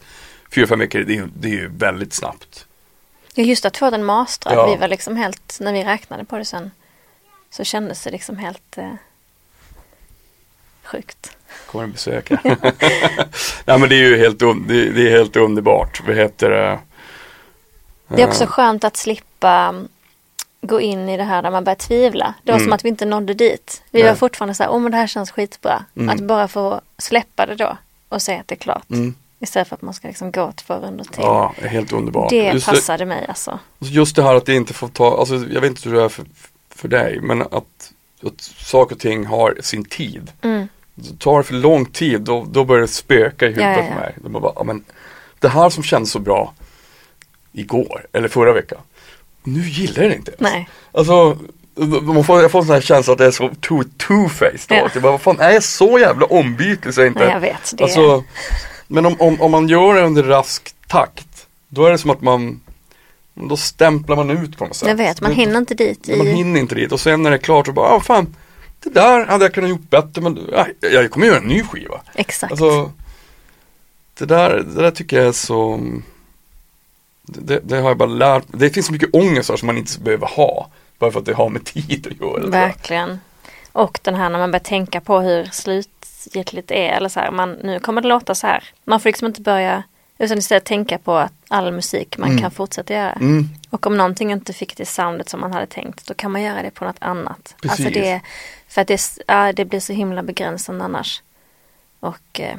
[0.54, 2.66] fyra, fem veckor, det är, det är ju väldigt snabbt.
[3.34, 4.54] Ja, just att få den mastrad.
[4.54, 4.70] Ja.
[4.74, 6.70] Vi var liksom helt, när vi räknade på det sen
[7.50, 8.92] så kändes det liksom helt eh,
[10.84, 11.36] sjukt.
[11.66, 12.38] Kommer en besöka.
[13.64, 16.02] Nej men det är ju helt, det, det är helt underbart.
[16.06, 16.78] Vad heter det?
[18.16, 19.88] Det är också skönt att slippa mm,
[20.62, 22.34] gå in i det här där man börjar tvivla.
[22.42, 22.66] Det var Mm.
[22.66, 23.82] som att vi inte nådde dit.
[23.90, 24.08] Vi Nej.
[24.08, 25.84] var fortfarande så här, oh men det här känns skitbra.
[25.96, 26.08] Mm.
[26.08, 27.76] Att bara få släppa det då
[28.08, 28.90] och säga att det är klart.
[28.90, 29.14] Mm.
[29.38, 31.22] Istället för att man ska liksom gå två rundor till.
[31.22, 32.30] Ja, det helt underbart.
[32.30, 33.58] det just, passade mig alltså.
[33.78, 36.02] det, just det här att det inte får ta, alltså jag vet inte hur det
[36.04, 36.24] är för,
[36.70, 37.92] för dig, men att,
[38.22, 40.32] att saker och ting har sin tid.
[40.42, 40.68] Mm.
[41.18, 43.94] Tar det för lång tid, då, då börjar det spöka i huvudet Ja, ja, ja.
[43.94, 44.14] på mig.
[44.32, 44.84] Då bara, men,
[45.38, 46.52] det här som kändes så bra
[47.52, 48.78] igår, eller förra veckan,
[49.42, 50.40] nu gillar jag det inte ens.
[50.40, 50.68] Nej.
[50.92, 51.38] Alltså,
[52.02, 54.74] man får, jag får en sån här känsla att det är så two- two-faced då.
[54.74, 54.88] Ja.
[54.88, 57.72] Typ, vad fan, är jag så jävla ombytlig så jag inte Nej, jag vet.
[57.74, 58.24] Det Alltså,
[58.86, 62.20] men om, om, om man gör det under rask takt, då är det som att
[62.22, 62.60] man
[63.34, 64.88] då stämplar man ut på något sätt.
[64.88, 66.08] jag vet, man hinner inte dit.
[66.08, 68.34] I, Man hinner inte dit och sen när det är klart så bara, ah, fan,
[68.82, 72.00] det där hade jag kunnat gjort bättre men ja, jag kommer göra en ny skiva.
[72.14, 72.50] Exakt.
[72.50, 72.92] Alltså,
[74.18, 75.80] det där, det där tycker jag är så
[77.22, 80.26] det, det har jag bara lärt Det finns så mycket ångest som man inte behöver
[80.26, 80.68] ha.
[80.98, 82.46] Bara för att det har med tid att göra.
[82.50, 83.20] Verkligen.
[83.72, 86.96] Och den här när man börjar tänka på hur slutgiltigt det är.
[86.96, 88.64] Eller så här, man, nu kommer det låta så här.
[88.84, 89.82] Man får liksom inte börja
[90.18, 92.42] utan istället tänka på att all musik man Mm.
[92.42, 93.12] kan fortsätta göra.
[93.12, 96.42] Mm, Och om någonting inte fick det soundet som man hade tänkt då kan man
[96.42, 97.54] göra det på något annat.
[97.62, 97.86] Precis.
[97.86, 98.20] Alltså det,
[98.68, 101.22] för att det, ja, det blir så himla begränsande annars.
[102.00, 102.56] Och eh,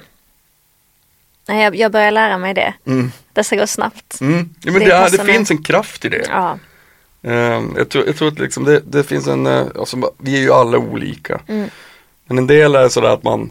[1.47, 2.73] nej, jag, jag börjar lära mig det.
[2.85, 4.21] mm, Det ska gå snabbt.
[4.21, 4.49] mm.
[4.63, 6.25] Ja, men Det det, är, det finns en kraft i det.
[6.29, 6.57] Ja,
[7.23, 10.41] Ehm, jag, tror, jag tror att liksom det, det finns en, eh, alltså, vi är
[10.41, 11.41] ju alla olika.
[11.47, 11.69] Mm.
[12.25, 13.49] Men en del är sådär att man,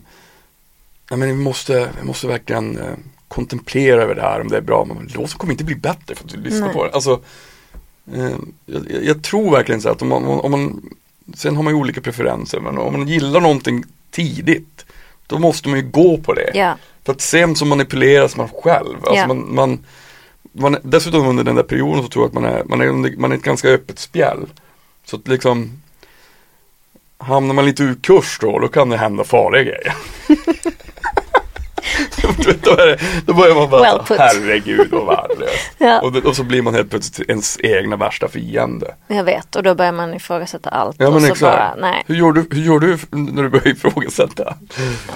[1.10, 2.84] ja men vi måste, vi måste verkligen eh,
[3.28, 4.84] kontemplera över det här om det är bra.
[4.84, 6.74] Men låten kommer inte bli bättre för att du lyssnar Nej.
[6.74, 6.94] på den.
[6.94, 7.20] Alltså,
[8.04, 10.82] jag, jag- jag tror verkligen så att om man, om man,
[11.34, 14.84] sen har man ju olika preferenser, men om man gillar någonting tidigt,
[15.26, 16.50] då måste man ju gå på det.
[16.54, 16.76] ja,
[17.10, 18.96] För att sen så manipuleras man själv.
[18.96, 19.26] Alltså Ja.
[19.26, 19.84] man, man,
[20.52, 23.32] man, dessutom under den där perioden så tror jag att man är, man är, man
[23.32, 24.46] är ett ganska öppet spjäll.
[25.04, 25.80] Så att liksom
[27.18, 29.94] Hamnar man lite ur kurs då, då kan det hända farliga grejer.
[32.64, 35.50] Då, det, då börjar man bara, Well herregud vad värdelös.
[35.78, 36.00] ja.
[36.00, 38.94] Och, och så blir man helt plötsligt ens egna värsta fiende.
[39.06, 39.56] jag vet.
[39.56, 40.96] Och då börjar man ifrågasätta allt.
[40.98, 41.40] Ja men exakt.
[41.40, 42.02] bara.
[42.06, 44.54] Hur gör du, hur gör du när du börjar ifrågasätta?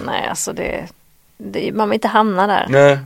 [0.07, 0.89] Nej, alltså det,
[1.37, 2.67] det man vill inte hamna där.
[2.69, 2.99] Nej.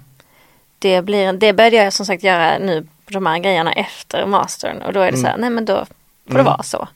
[0.78, 4.82] Det, blir, det började jag som sagt göra nu på de här grejerna efter mastern
[4.82, 5.20] och då är det Mm.
[5.20, 6.44] så här, nej men då får Mm.
[6.44, 6.88] det vara så.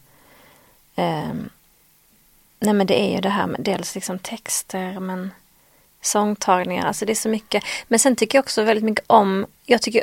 [0.97, 1.49] Ehm,
[2.61, 5.31] nej men det är ju det här med dels liksom texter men
[6.01, 7.65] sångtagningar, alltså det är så mycket.
[7.89, 9.99] Men sen tycker jag också väldigt mycket om, jag tycker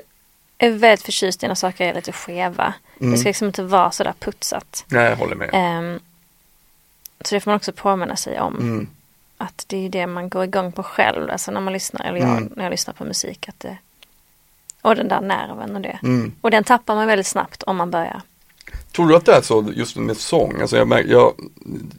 [0.58, 2.74] jag är väldigt förtjust i när saker är lite skeva.
[3.00, 3.12] Mm.
[3.12, 4.86] Det ska liksom inte vara sådär putsat.
[4.88, 5.50] Nej, jag håller med.
[5.54, 6.00] Ehm,
[7.22, 8.56] så det får man också påminna sig om.
[8.60, 8.88] Mm.
[9.42, 12.30] Att det är det man går igång på själv, alltså när man lyssnar, eller jag,
[12.30, 12.50] Mm.
[12.56, 13.50] när jag lyssnar på musik.
[13.50, 13.78] Att det,
[14.82, 16.00] och den där nerven och det.
[16.04, 16.32] Mm.
[16.42, 18.22] Och den tappar man väldigt snabbt om man börjar.
[18.96, 20.62] Tror du att det är så just med sång?
[20.62, 21.34] Alltså jag, jag,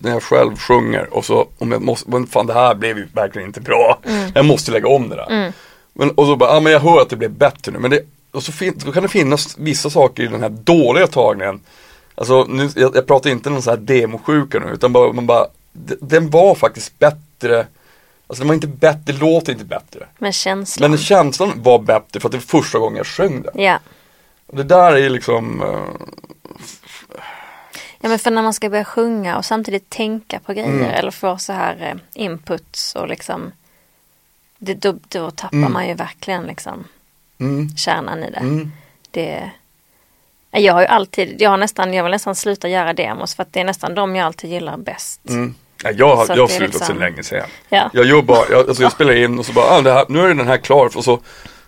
[0.00, 3.08] när jag själv sjunger och så om jag måste, men fan det här blev ju
[3.14, 3.98] verkligen inte bra.
[4.34, 5.30] Jag måste lägga om det där.
[5.30, 5.52] Mm.
[5.92, 7.78] Men, och så bara, ja men jag hör att det blev bättre nu.
[7.78, 8.00] Men det,
[8.30, 11.60] och så fin, då kan det finnas vissa saker i den här dåliga tagningen.
[12.14, 15.46] Alltså nu, jag, jag pratar inte någon sån här demosjuka nu utan bara, man bara,
[16.00, 17.66] den var faktiskt bättre
[18.26, 20.06] Alltså den var inte bättre, det låter inte bättre.
[20.18, 20.90] Men känslan.
[20.90, 23.62] Men känslan var bättre för att det var första gången jag sjöng den.
[23.62, 23.78] Ja.
[24.46, 26.06] Och det där är liksom, eh,
[28.00, 30.84] ja, men för när man ska börja sjunga och samtidigt tänka på grejer Mm.
[30.90, 31.76] eller få så här
[32.14, 33.52] eh, inputs och liksom
[34.58, 35.72] det, då, då tappar Mm.
[35.72, 36.84] man ju verkligen liksom
[37.38, 38.38] mm, kärnan i det.
[38.38, 38.72] mm,
[39.10, 39.50] det.
[40.50, 43.52] Jag har ju alltid, jag har nästan, jag vill nästan sluta göra demos för att
[43.52, 45.20] det är nästan de jag alltid gillar bäst.
[45.28, 45.54] mm.
[45.84, 47.48] Ja, jag har, jag har slutat liksom- sedan länge sedan.
[47.68, 47.90] Ja.
[47.92, 50.46] Jag bara, jag, alltså jag spelar in och så bara, ah, här, nu är den
[50.46, 51.20] här klar och så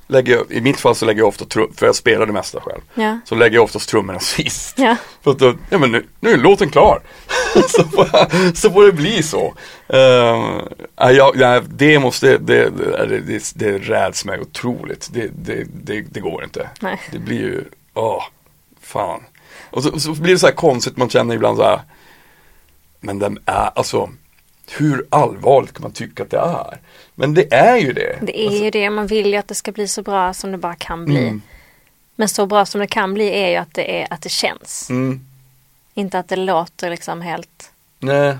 [0.07, 2.61] lägger jag, i mitt fall så lägger jag ofta trum, för jag spelar det mesta
[2.61, 2.81] själv.
[2.95, 3.18] Ja.
[3.25, 4.79] Så lägger jag oftast trummorna sist.
[4.79, 4.97] Ja.
[5.25, 7.01] För att ja men nu, nu är låten klar.
[7.68, 9.55] så, får jag, så får det bli så.
[9.95, 12.71] Uh, jag, nej, demos, det, det,
[13.09, 15.09] det, det, det räds mig otroligt.
[15.12, 16.68] Det, det, det, det går inte.
[16.81, 17.01] Nej.
[17.12, 17.64] Det blir ju,
[17.95, 18.23] åh,
[18.92, 19.22] fan.
[19.70, 21.81] Och så, så blir det så här konstigt, man känner ibland så här,
[23.00, 24.11] men den är, alltså,
[24.70, 26.81] hur allvarligt kan man tycka att det är?
[27.14, 28.18] Men det är ju det.
[28.22, 30.59] Det är ju det, man vill ju att det ska bli så bra som det
[30.59, 31.22] bara kan bli.
[31.22, 31.42] Mm.
[32.16, 34.90] Men så bra som det kan bli är ju att det, är, att det känns.
[34.90, 35.26] Mm.
[35.94, 37.70] Inte att det låter liksom helt...
[37.98, 38.37] Nej.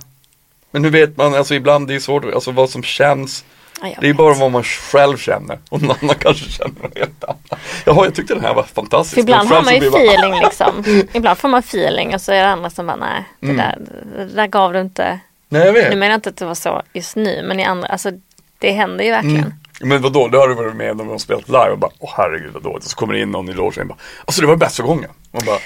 [0.71, 3.45] Men hur vet man, alltså ibland det är svårt, alltså vad som känns.
[3.83, 7.25] Ja, Det är bara vad man själv känner och någon annan kanske känner något helt
[7.25, 7.61] annat.
[7.85, 9.15] Jaha, jag tyckte den här var fantastisk.
[9.15, 10.85] För ibland har man ju feeling liksom.
[11.13, 13.57] Ibland får man feeling och så är det andra som bara nej, det, Mm.
[13.57, 13.79] där,
[14.17, 15.19] det där gav du inte.
[15.49, 15.91] Nej jag vet.
[15.91, 18.11] Nu menar jag inte att det var så just nu men i andra, alltså
[18.59, 19.37] det händer ju verkligen.
[19.37, 19.53] Mm.
[19.81, 22.11] Men vadå, det har du varit med när man har spelat live och bara, åh
[22.17, 22.85] herregud vad dåligt.
[22.85, 25.11] Och så kommer det in någon i logen och bara, alltså det var bästa gången.
[25.33, 25.59] Man bara,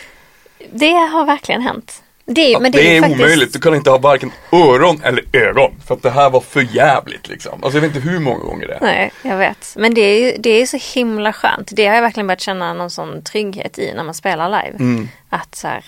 [0.73, 2.03] Det har verkligen hänt.
[2.29, 5.01] Det är, men det, det är, är faktiskt, omöjligt, du kan inte ha varken öron
[5.05, 5.73] eller ögon.
[5.87, 7.65] För att det här var för jävligt liksom.
[7.65, 8.81] Alltså jag vet inte hur många gånger det är.
[8.81, 9.75] Nej, jag vet.
[9.79, 11.71] Men det är ju det är så himla skönt.
[11.73, 14.77] Det har jag verkligen börjat känna någon sån trygghet i när man spelar live.
[14.79, 15.09] Mm.
[15.29, 15.85] Att så här,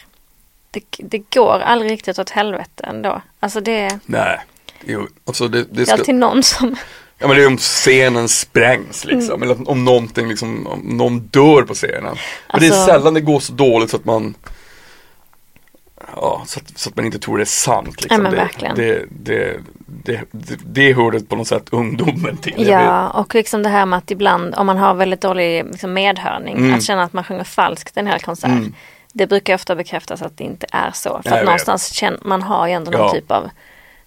[0.71, 3.23] det, det går aldrig riktigt åt helvete ändå.
[3.41, 4.39] Alltså det, Nej.
[4.85, 6.77] Jo, alltså det, det det är ska, alltid någon som,
[7.19, 9.43] ja men det är om scenen sprängs liksom.
[9.43, 9.43] Mm.
[9.43, 12.17] Eller om någonting liksom, om någon dör på scenen.
[12.53, 14.35] Men det är Alltså- sällan det går så dåligt så att man
[16.17, 18.25] Ja, så att, så att man inte tror det är sant liksom.
[18.25, 18.73] Ja, det.
[18.77, 22.69] Det, det, det, det, hörde på något sätt ungdomen till.
[22.69, 26.57] Ja och liksom det här med att ibland om man har väldigt dålig liksom, medhörning,
[26.57, 26.75] Mm.
[26.75, 28.51] att känna att man sjunger falskt en hel konsert.
[28.51, 28.75] Mm.
[29.13, 31.21] Det brukar ofta bekräftas att det inte är så.
[31.25, 33.13] För att någonstans känner, man har ju ändå någon Ja.
[33.13, 33.51] typ av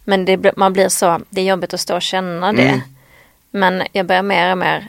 [0.03, 2.67] Men det, man blir så, det är jobbigt att stå och känna det.
[2.67, 2.79] Mm.
[3.51, 4.87] Men jag börjar mer och mer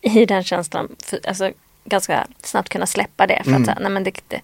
[0.00, 1.50] i den känslan, för, alltså
[1.84, 3.40] ganska snabbt kunna släppa det.
[3.44, 3.62] För Mm.
[3.62, 4.40] att här, nej men det,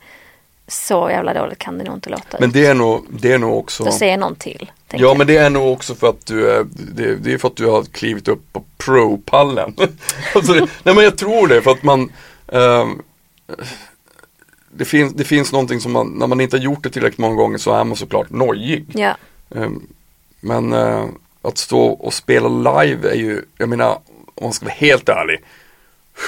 [0.68, 2.36] så jävla dåligt kan det nog inte låta.
[2.40, 4.70] Men det är nog, det är nog också Då säger någon till.
[4.90, 5.18] Ja jag.
[5.18, 7.66] men det är nog också för att du är, det, det är för att du
[7.66, 9.76] har klivit upp på pro-pallen.
[10.34, 12.12] alltså det, nej men jag tror det för att man
[12.52, 13.02] ehm,
[14.70, 17.34] det, finns, det finns någonting som man, när man inte har gjort det tillräckligt många
[17.34, 18.86] gånger så är man såklart nojig.
[18.88, 19.16] Ja,
[19.54, 19.86] Ehm,
[20.40, 21.04] men eh,
[21.42, 23.98] att stå och spela live är ju, jag menar
[24.34, 25.38] om man ska vara helt ärlig,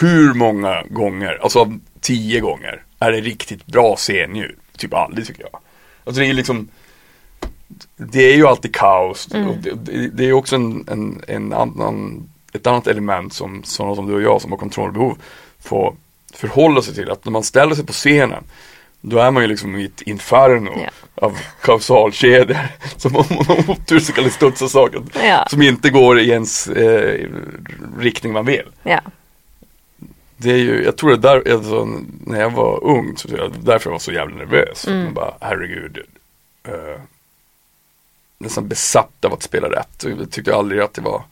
[0.01, 4.57] hur många gånger, alltså tio gånger, är det riktigt bra scenljud?
[4.77, 5.61] Typ aldrig tycker jag.
[6.05, 6.69] Alltså det är liksom
[7.97, 9.49] Det är ju alltid kaos Mm.
[9.63, 14.07] det, det, det är också en, en, en annan, ett annat element som sådana som
[14.07, 15.19] du och jag som har kontrollbehov
[15.61, 15.95] får
[16.35, 17.11] förhålla sig till.
[17.11, 18.45] Att när man ställer sig på scenen
[19.01, 20.91] då är man ju liksom i ett inferno Ja.
[21.15, 22.57] av kausalkedjor
[22.97, 25.47] som om man har otur så kan det studsa saker Ja.
[25.51, 27.27] som inte går i ens eh,
[27.99, 28.67] riktning man vill.
[28.83, 29.01] ja,
[30.41, 31.85] Det är ju, jag tror det där, alltså,
[32.27, 34.87] när jag var ung, så jag, därför jag var så jävla nervös.
[34.87, 35.05] Mm.
[35.05, 35.99] Man bara, herregud.
[36.65, 37.01] Eh,
[38.39, 40.05] nästan besatt av att spela rätt.
[40.05, 41.23] Och Jag tyckte aldrig att det var,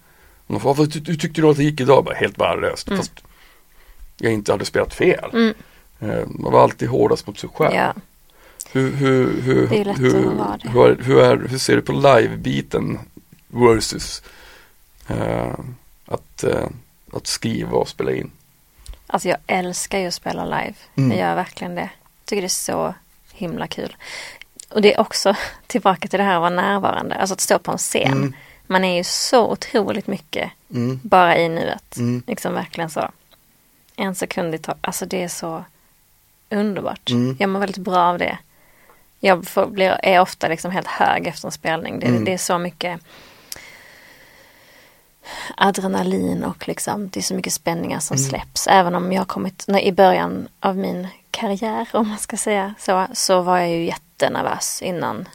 [0.46, 2.04] man bara, "Vad hur tyckte du att det gick idag?
[2.04, 2.88] Bara helt värdelöst.
[2.88, 2.98] Mm.
[2.98, 3.12] Fast
[4.18, 5.30] jag inte hade spelat fel.
[5.32, 5.54] mm,
[6.00, 7.74] Eh, man var alltid hårdast mot sig själv.
[7.74, 7.94] ja.
[8.72, 10.68] Hur, hur, hur, Det är lätt hur, att vara det.
[10.68, 12.98] hur, är, hur, är, hur ser du på live-biten
[13.48, 14.22] versus
[15.08, 15.54] eh,
[16.06, 16.66] att, eh,
[17.12, 18.30] att skriva och spela in?
[19.16, 20.74] Alltså jag älskar ju att spela live.
[20.96, 21.10] Mm.
[21.10, 21.90] Jag gör verkligen det.
[22.24, 22.94] Tycker det är så
[23.32, 23.96] himla kul.
[24.68, 25.34] Och det är också
[25.66, 27.14] tillbaka till det här att vara närvarande.
[27.14, 28.12] Alltså att stå på en scen.
[28.12, 28.34] Mm.
[28.66, 31.00] Man är ju så otroligt mycket Mm.
[31.02, 31.96] bara i nuet.
[31.96, 32.22] Mm.
[32.26, 33.10] Liksom verkligen så.
[33.96, 34.78] En sekund i taget.
[34.80, 35.64] Alltså det är så
[36.50, 37.10] underbart.
[37.10, 37.36] Mm.
[37.40, 38.38] Jag mår väldigt bra av det.
[39.20, 42.00] Jag får, blir, är ofta liksom helt hög efter en spelning.
[42.00, 42.24] Det, Mm.
[42.24, 43.00] det är så mycket
[45.56, 48.28] adrenalin och liksom det är så mycket spänningar som Mm.
[48.28, 48.66] släpps.
[48.66, 53.06] Även om jag kommit, när, i början av min karriär om man ska säga så,
[53.12, 55.28] så var jag ju jättenervös innan,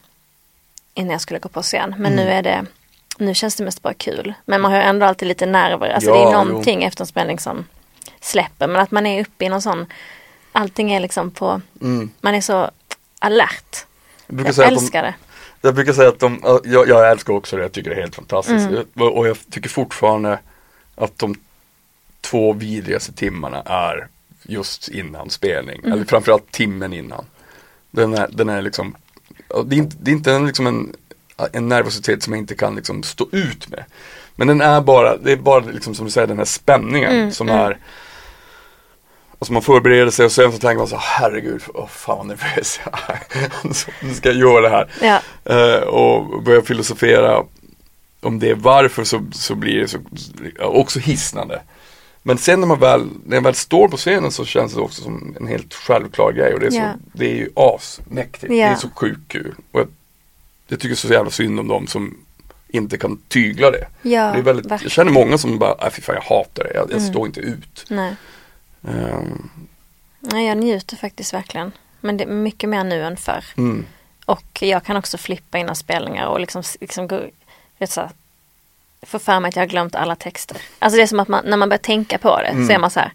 [0.93, 1.95] innan jag skulle gå på scen.
[1.97, 2.25] Men Mm.
[2.25, 2.65] nu är det,
[3.17, 4.33] nu känns det mest bara kul.
[4.45, 5.89] Men man har ändå alltid lite nerver.
[5.89, 6.31] Alltså Ja, det är jo.
[6.45, 7.65] någonting efter en spelning som
[8.21, 9.85] släpper men att man är uppe i någon sån,
[10.51, 12.11] allting är liksom på, Mm.
[12.21, 12.71] man är så
[13.19, 13.85] alert.
[14.27, 15.13] Jag Jag älskar det.
[15.61, 18.15] Jag brukar säga att de, jag, jag älskar också det, jag tycker det är helt
[18.15, 18.67] fantastiskt.
[18.67, 18.85] Mm.
[18.93, 20.39] Och och jag tycker fortfarande
[20.95, 21.35] att de
[22.21, 24.07] två vidrigaste timmarna är
[24.43, 25.79] just innan spelning.
[25.79, 25.91] Mm.
[25.91, 27.25] Eller framförallt timmen innan.
[27.91, 28.95] Den är, den är liksom,
[29.65, 30.95] det är inte, det är inte en, liksom en,
[31.51, 33.83] en nervositet som jag inte kan liksom stå ut med.
[34.35, 37.31] Men den är bara, det är bara liksom som du säger den här spänningen Mm,
[37.31, 37.61] som mm.
[37.61, 37.77] är
[39.41, 42.79] Alltså man förbereder sig och sen så tänker man så herregud, åh fan vad nervös
[42.85, 43.49] jag är.
[44.07, 44.89] Nu ska jag göra det här.
[45.01, 45.21] Ja,
[45.55, 47.43] Eh, och börjar filosofera
[48.21, 49.97] om det varför så, så blir det så,
[50.59, 51.61] också hisnande.
[52.23, 55.01] Men sen när man väl, när jag väl står på scenen så känns det också
[55.03, 58.47] som en helt självklar grej och det är, så, det är ju asmäktigt.
[58.51, 58.67] Det Ja.
[58.67, 59.55] är så sjukt kul.
[59.71, 59.87] Och jag,
[60.67, 62.17] jag tycker så jävla synd om dem som
[62.67, 63.87] inte kan tygla det.
[64.01, 64.83] ja det är väldigt, verkligen.
[64.83, 67.09] jag känner många som bara, nej fy fan jag hatar det, jag, jag Mm.
[67.13, 67.85] står inte ut.
[67.89, 68.15] Nej.
[68.87, 69.49] Ehm,
[70.19, 71.71] Nej, jag njuter faktiskt verkligen.
[71.99, 73.43] Men det är mycket mer nu än förr.
[73.57, 73.85] mm,
[74.25, 77.21] Och jag kan också flippa innan spelningar och liksom, liksom gå,
[77.77, 78.09] vet så här,
[79.01, 80.57] få för mig att jag har glömt alla texter.
[80.79, 82.67] Alltså det är som att man, när man börjar tänka på det Mm.
[82.67, 83.11] så är man så här,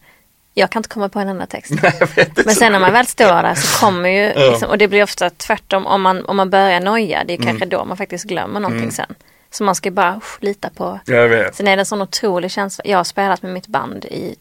[0.55, 1.73] jag kan inte komma på en enda text.
[1.83, 2.31] nej.
[2.45, 4.51] Men sen när man väl står där så kommer ju, Ja.
[4.51, 7.47] liksom, och det blir ofta tvärtom om man, om man börjar noja, det är Mm.
[7.47, 8.91] kanske då man faktiskt glömmer någonting Mm.
[8.93, 9.15] sen.
[9.51, 11.01] Så man ska bara usch, lita på.
[11.07, 11.55] Jag vet.
[11.55, 14.37] Sen är det en sån otrolig känsla, jag har spelat med mitt band i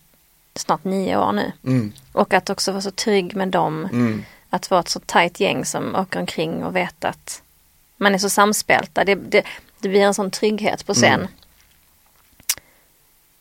[0.55, 1.51] snart nio år nu.
[1.65, 3.85] Mm, Och att också vara så trygg med dem.
[3.85, 7.41] mm, Att vara ett så tajt gäng som åker omkring och vet att
[7.97, 9.03] man är så samspelta.
[9.03, 9.43] Det, det,
[9.79, 11.27] det blir en sån trygghet på scen.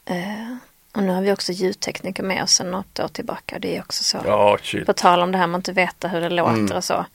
[0.04, 0.56] Eh,
[0.94, 3.58] och nu har vi också ljudtekniker med oss sedan något år tillbaka.
[3.58, 4.18] Det är också så.
[4.24, 4.86] ja shit.
[4.86, 6.76] På tal om det här med att inte veta hur det låter Mm.
[6.76, 7.06] och så.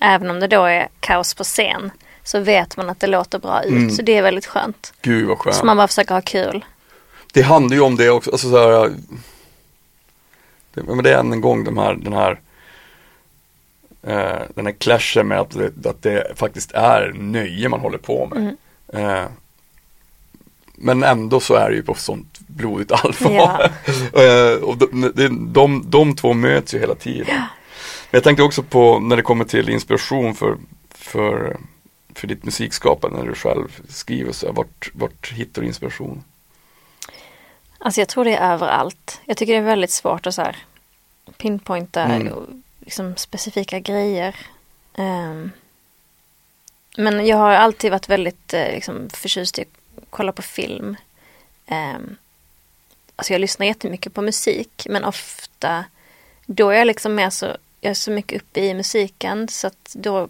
[0.00, 1.90] Även om det då är kaos på scen
[2.24, 3.70] så vet man att det låter bra ut.
[3.72, 3.90] Mm.
[3.90, 4.92] Så det är väldigt skönt.
[5.02, 5.56] Gud vad skönt.
[5.56, 6.64] Så man bara försöker ha kul.
[7.32, 8.92] Det handlar ju om det också, alltså så här,
[10.86, 12.40] men det är än en gång de här, den här
[14.02, 18.26] eh, den här clashen med att, det- att det faktiskt är nöje man håller på
[18.26, 18.56] med.
[18.92, 19.10] Mm.
[19.10, 19.24] Eh,
[20.80, 23.32] men ändå så är det ju på sånt blodigt allvar.
[23.32, 23.62] Ja.
[24.22, 27.26] eh, och de, de, de, de två möts ju hela tiden.
[28.10, 30.56] Men jag tänkte också på när det kommer till inspiration för,
[30.94, 31.56] för,
[32.14, 36.24] för ditt musikskapande när du själv skriver så vart, vart hittar du inspiration?
[37.78, 39.20] Alltså jag tror det är överallt.
[39.24, 40.56] Jag tycker det är väldigt svårt att så här
[41.38, 42.62] pinpointa Mm.
[42.80, 44.36] liksom specifika grejer.
[44.94, 45.50] Ehm,
[46.96, 49.68] men jag har alltid varit väldigt eh, liksom, förtjust i att
[50.10, 50.96] kolla på film.
[51.70, 52.16] Um,
[53.16, 55.84] alltså jag lyssnar jättemycket på musik men ofta
[56.46, 57.46] då är jag liksom mer så,
[57.80, 60.28] jag är så mycket uppe i musiken så att då,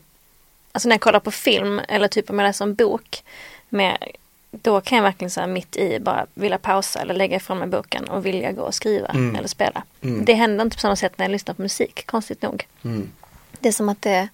[0.72, 3.22] alltså när jag kollar på film eller typ om jag läser en bok
[3.68, 3.98] med
[4.50, 8.08] då kan jag verkligen så mitt i bara vilja pausa eller lägga ifrån mig boken
[8.08, 9.37] och vilja gå och skriva Mm.
[9.37, 9.82] eller spela.
[10.00, 10.24] Mm.
[10.24, 12.66] Det händer inte på samma sätt när jag lyssnar på musik, konstigt nog.
[12.84, 13.08] Mm.
[13.61, 14.28] Det är som att det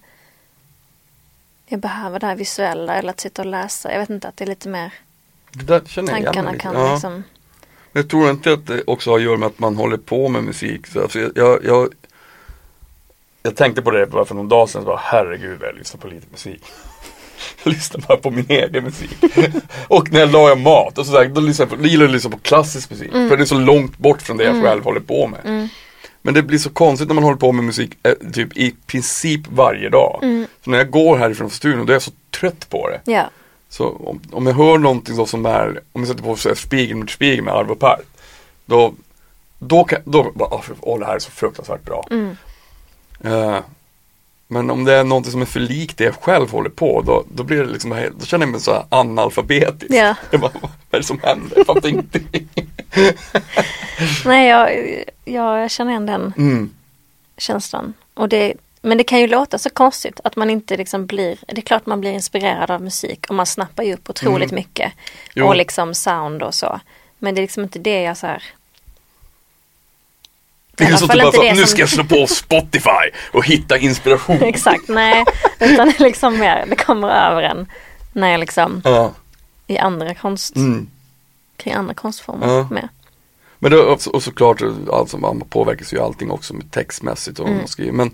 [1.67, 3.91] jag behöver det här visuella eller att sitta och läsa.
[3.91, 4.93] Jag vet inte att det är lite mer
[5.67, 6.61] tankarna lite.
[6.61, 6.91] kan ja.
[6.91, 7.23] liksom.
[7.91, 10.43] Jag tror inte att det också har att göra med att man håller på med
[10.43, 10.87] musik.
[10.87, 11.93] Så alltså jag, jag,
[13.43, 14.81] jag, tänkte på det bara för någon dag sedan.
[14.81, 16.63] Så bara, Herregud jag lyssnar på lite musik.
[17.63, 19.11] Jag lyssnar bara på min egen musik.
[19.87, 22.13] och när jag lagar mat, och så där, då, lyssnar jag på, gillar jag att
[22.13, 23.09] lyssna på klassisk musik.
[23.13, 23.29] Mm.
[23.29, 24.63] För det är så långt bort från det jag Mm.
[24.65, 25.39] själv håller på med.
[25.45, 25.67] Mm,
[26.21, 29.41] Men det blir så konstigt när man håller på med musik eh, typ i princip
[29.49, 30.19] varje dag.
[30.23, 33.11] mm, Så när jag går härifrån studion då är jag så trött på det.
[33.11, 33.29] ja,
[33.69, 36.95] Så om, om jag hör någonting som är, om jag sätter på så här, Spigel
[36.97, 38.05] mot spigel med Arvo Pärt.
[38.65, 38.93] Då,
[39.59, 42.07] då kan, då bara, åh, åh det här är så fruktansvärt bra.
[42.11, 42.37] mm,
[43.23, 43.59] Eh,
[44.47, 47.23] men om det är någonting som är för likt det jag själv håller på, då,
[47.33, 49.91] då blir det liksom, då känner jag mig så här analfabetisk.
[49.93, 50.15] Ja.
[50.31, 51.57] Jag bara, vad är det som händer?
[51.57, 52.27] Jag fattar ingenting.
[54.25, 54.71] Nej, jag,
[55.25, 56.69] jag, jag känner igen den Mm.
[57.37, 57.93] känslan.
[58.13, 61.57] Och det, men det kan ju låta så konstigt att man inte liksom blir, det
[61.57, 64.55] är klart man blir inspirerad av musik och man snappar ju upp otroligt Mm.
[64.55, 64.91] mycket.
[65.33, 65.45] Jo.
[65.45, 66.79] Och liksom sound och så.
[67.19, 68.43] Men det är liksom inte det jag så här.
[70.77, 73.09] Det är som fall typ bara så, det nu som- ska jag slå på Spotify
[73.31, 74.37] och hitta inspiration.
[74.41, 75.25] Exakt, nej.
[75.59, 77.67] Utan det är liksom mer, det kommer över en
[78.13, 79.11] när jag liksom Ja.
[79.67, 80.87] i andra konst, Mm.
[81.57, 82.67] kring andra konstformer Ja.
[82.71, 82.89] med.
[83.59, 84.61] Men det, och, så- såklart,
[84.93, 87.57] alltså, man påverkas ju allting också med textmässigt och Mm.
[87.59, 87.91] man skriver.
[87.91, 88.11] Men,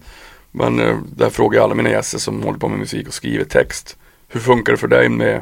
[0.51, 3.45] men eh, där frågar jag alla mina gäster som håller på med musik och skriver
[3.45, 3.97] text.
[4.28, 5.41] Hur funkar det för dig med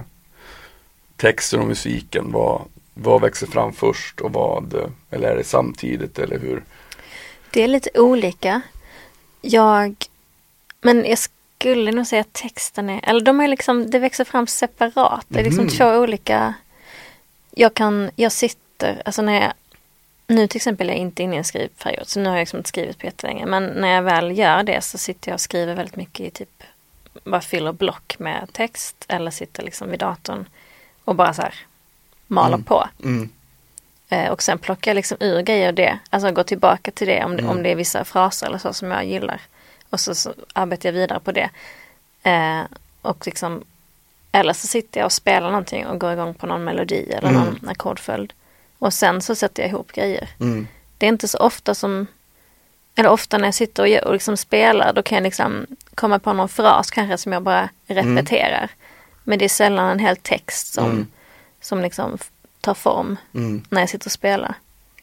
[1.17, 2.31] texten och musiken?
[2.31, 2.61] Vad,
[2.93, 6.63] vad växer fram först och vad, eller är det samtidigt eller hur?
[7.51, 8.61] Det är lite olika.
[9.41, 9.95] Jag,
[10.81, 14.47] men jag skulle nog säga att texten är, eller de är liksom, det växer fram
[14.47, 15.25] separat.
[15.27, 15.73] Det är liksom Mhm.
[15.73, 16.53] två olika,
[17.51, 19.53] jag kan, jag sitter, alltså när jag,
[20.27, 22.57] nu till exempel är jag inte inne i en skrivperiod så nu har jag liksom
[22.57, 23.45] inte skrivit på jättelänge.
[23.45, 26.63] Men när jag väl gör det så sitter jag och skriver väldigt mycket i typ
[27.23, 30.45] bara fyller block med text eller sitter liksom vid datorn
[31.05, 31.53] och bara så här
[32.27, 32.63] maler Mm.
[32.63, 32.87] på.
[33.03, 33.29] Mm.
[34.09, 37.23] Eh, och sen plockar jag liksom ur grejer och det, alltså går tillbaka till det
[37.23, 37.49] om, det Mm.
[37.57, 39.41] om det är vissa fraser eller så som jag gillar.
[39.89, 41.49] Och så, så arbetar jag vidare på det.
[42.23, 42.61] Eh,
[43.01, 43.63] och liksom,
[44.31, 47.41] eller så sitter jag och spelar någonting och går igång på någon melodi eller Mm.
[47.41, 48.33] någon ackordföljd.
[48.79, 50.29] Och sen så sätter jag ihop grejer.
[50.39, 50.67] Mm.
[50.97, 52.07] Det är inte så ofta som,
[52.95, 56.19] eller ofta när jag sitter och, gör- och liksom spelar, då kan jag liksom komma
[56.19, 58.69] på någon fras kanske som jag bara repeterar.
[59.23, 61.07] Men det är sällan en hel text som, Mm.
[61.61, 62.17] som liksom
[62.69, 63.61] tar form Mm.
[63.69, 64.53] när jag sitter och spelar.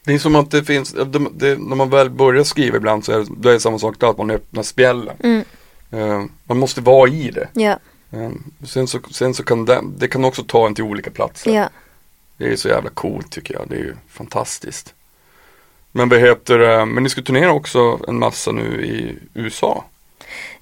[0.05, 1.05] Det är som att det finns, det,
[1.35, 4.01] det, när man väl börjar skriva ibland så är det, då är det samma sak
[4.01, 5.17] där, att man öppnar spjällen.
[5.21, 5.45] Mm.
[5.91, 7.49] Eh, man måste vara i det.
[7.53, 7.79] Ja,
[8.11, 8.31] Eh,
[8.67, 11.51] sen, så, sen så kan det, det kan också ta en till olika platser.
[11.51, 11.69] ja.
[12.37, 14.95] Det är så jävla coolt tycker jag, det är ju fantastiskt.
[15.93, 19.85] Men vad heter det, men ni ska turnera också en massa nu i USA.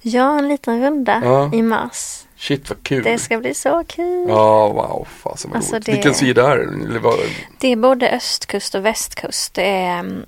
[0.01, 2.24] Ja, en liten runda i mars.
[2.47, 3.03] Shit vad kul.
[3.03, 4.25] Det ska bli så kul.
[4.29, 5.85] Ja, wow, fasen vad Alltså, roligt.
[5.85, 7.29] det- Vilken sida är det?
[7.59, 9.53] Det är både östkust och västkust.
[9.53, 10.25] Det är mm,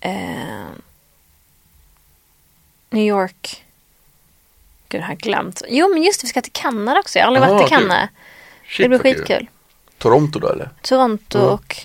[0.00, 0.66] eh,
[2.90, 3.64] New York.
[4.88, 5.62] Gud, jag har glömt.
[5.68, 7.18] Jo, men just det, vi ska till Kanada också.
[7.18, 7.74] Jag har aldrig Aha, varit i.
[7.74, 8.08] Kanada.
[8.78, 9.14] Det blir kul.
[9.14, 9.46] skitkul.
[9.98, 10.70] Toronto då eller?
[10.82, 11.44] Toronto Ja.
[11.50, 11.76] och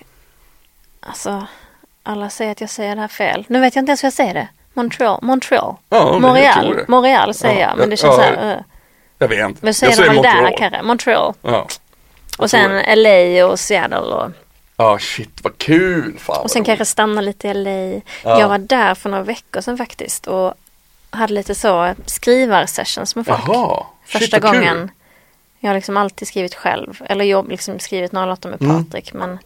[0.99, 1.47] alltså
[2.03, 3.45] alla säger att jag säger det här fel.
[3.49, 4.47] Nu vet jag inte ens hur jag säger det.
[4.73, 5.75] Montreal, Montreal.
[5.89, 6.85] Ja, Montreal.
[6.87, 7.77] Montreal säger Ja, jag.
[7.77, 8.25] Men det ja, känns så ja.
[8.41, 8.55] här.
[8.57, 8.61] Uh.
[9.21, 9.65] Jag vet inte.
[9.65, 10.55] Vi säger jag det väl där Montreal.
[10.57, 10.81] kanske.
[10.81, 11.33] Montreal.
[11.41, 11.49] Ja.
[11.51, 11.67] Jag
[12.43, 12.95] Och sen det.
[12.95, 14.31] LA och Seattle och
[14.77, 16.17] Ja, shit vad kul.
[16.19, 18.01] Fan Och sen kanske stanna lite i LA.
[18.23, 18.39] Ja.
[18.39, 20.53] Jag var där för några veckor sedan faktiskt och
[21.09, 23.39] hade lite så skrivarsessions med folk.
[23.47, 23.85] Jaha.
[24.05, 24.49] Shit, Första kul.
[24.51, 24.91] gången.
[25.59, 27.01] Jag har liksom alltid skrivit själv.
[27.05, 28.85] Eller jobb, liksom skrivit några låtar med Mm.
[28.85, 29.13] Patrik.
[29.13, 29.39] Men,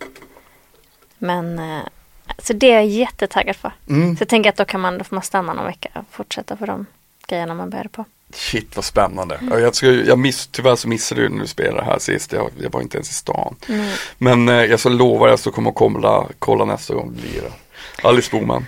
[1.17, 1.81] men eh,
[2.37, 3.71] så det är jag jättetaggad för.
[3.89, 4.17] Mm.
[4.17, 6.55] Så jag tänker att då kan man, då får man stanna någon vecka och fortsätta
[6.55, 6.85] på de
[7.27, 8.05] grejerna man började på.
[8.33, 9.39] Shit vad spännande.
[9.49, 12.31] Ja, Jag, ska, jag miss, tyvärr så missade du när du spelade här sist.
[12.31, 13.55] Jag, jag var inte ens i stan.
[13.69, 13.91] Mm.
[14.17, 17.51] Men eh, jag så lovar jag så kommer att kolla, kolla nästa gång du lirar.
[18.03, 18.65] Alice Boman.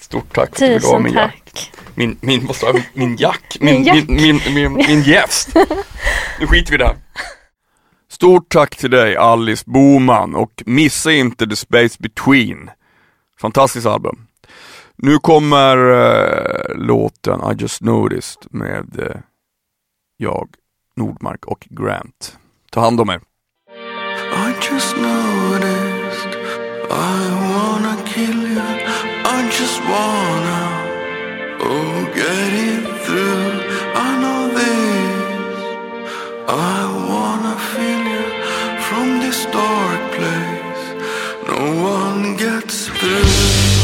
[0.00, 1.42] Stort tack för att du Tusen min jack.
[1.44, 1.70] tack.
[1.94, 2.82] Min, min, vad sa jag?
[2.94, 3.56] Min jack?
[3.60, 4.04] Min Min, jack.
[4.08, 5.48] min, min, min, min gäst.
[6.40, 6.96] Nu skiter vi där.
[8.10, 12.70] Stort tack till dig Alice Boman och missa inte The Space Between.
[13.40, 14.26] Fantastiskt album.
[14.96, 19.16] Nu kommer uh, låten I just noticed med uh,
[20.16, 20.48] jag,
[20.96, 22.38] Nordmark och Grant.
[22.70, 23.20] Ta hand om er.
[24.32, 26.34] I just noticed
[26.90, 28.62] I wanna kill you
[29.24, 30.84] I just wanna
[31.60, 33.52] Oh get it through.
[33.94, 35.58] I know this.
[36.48, 38.24] I wanna feel you
[38.80, 40.84] from this dark place.
[41.48, 43.83] No one gets through.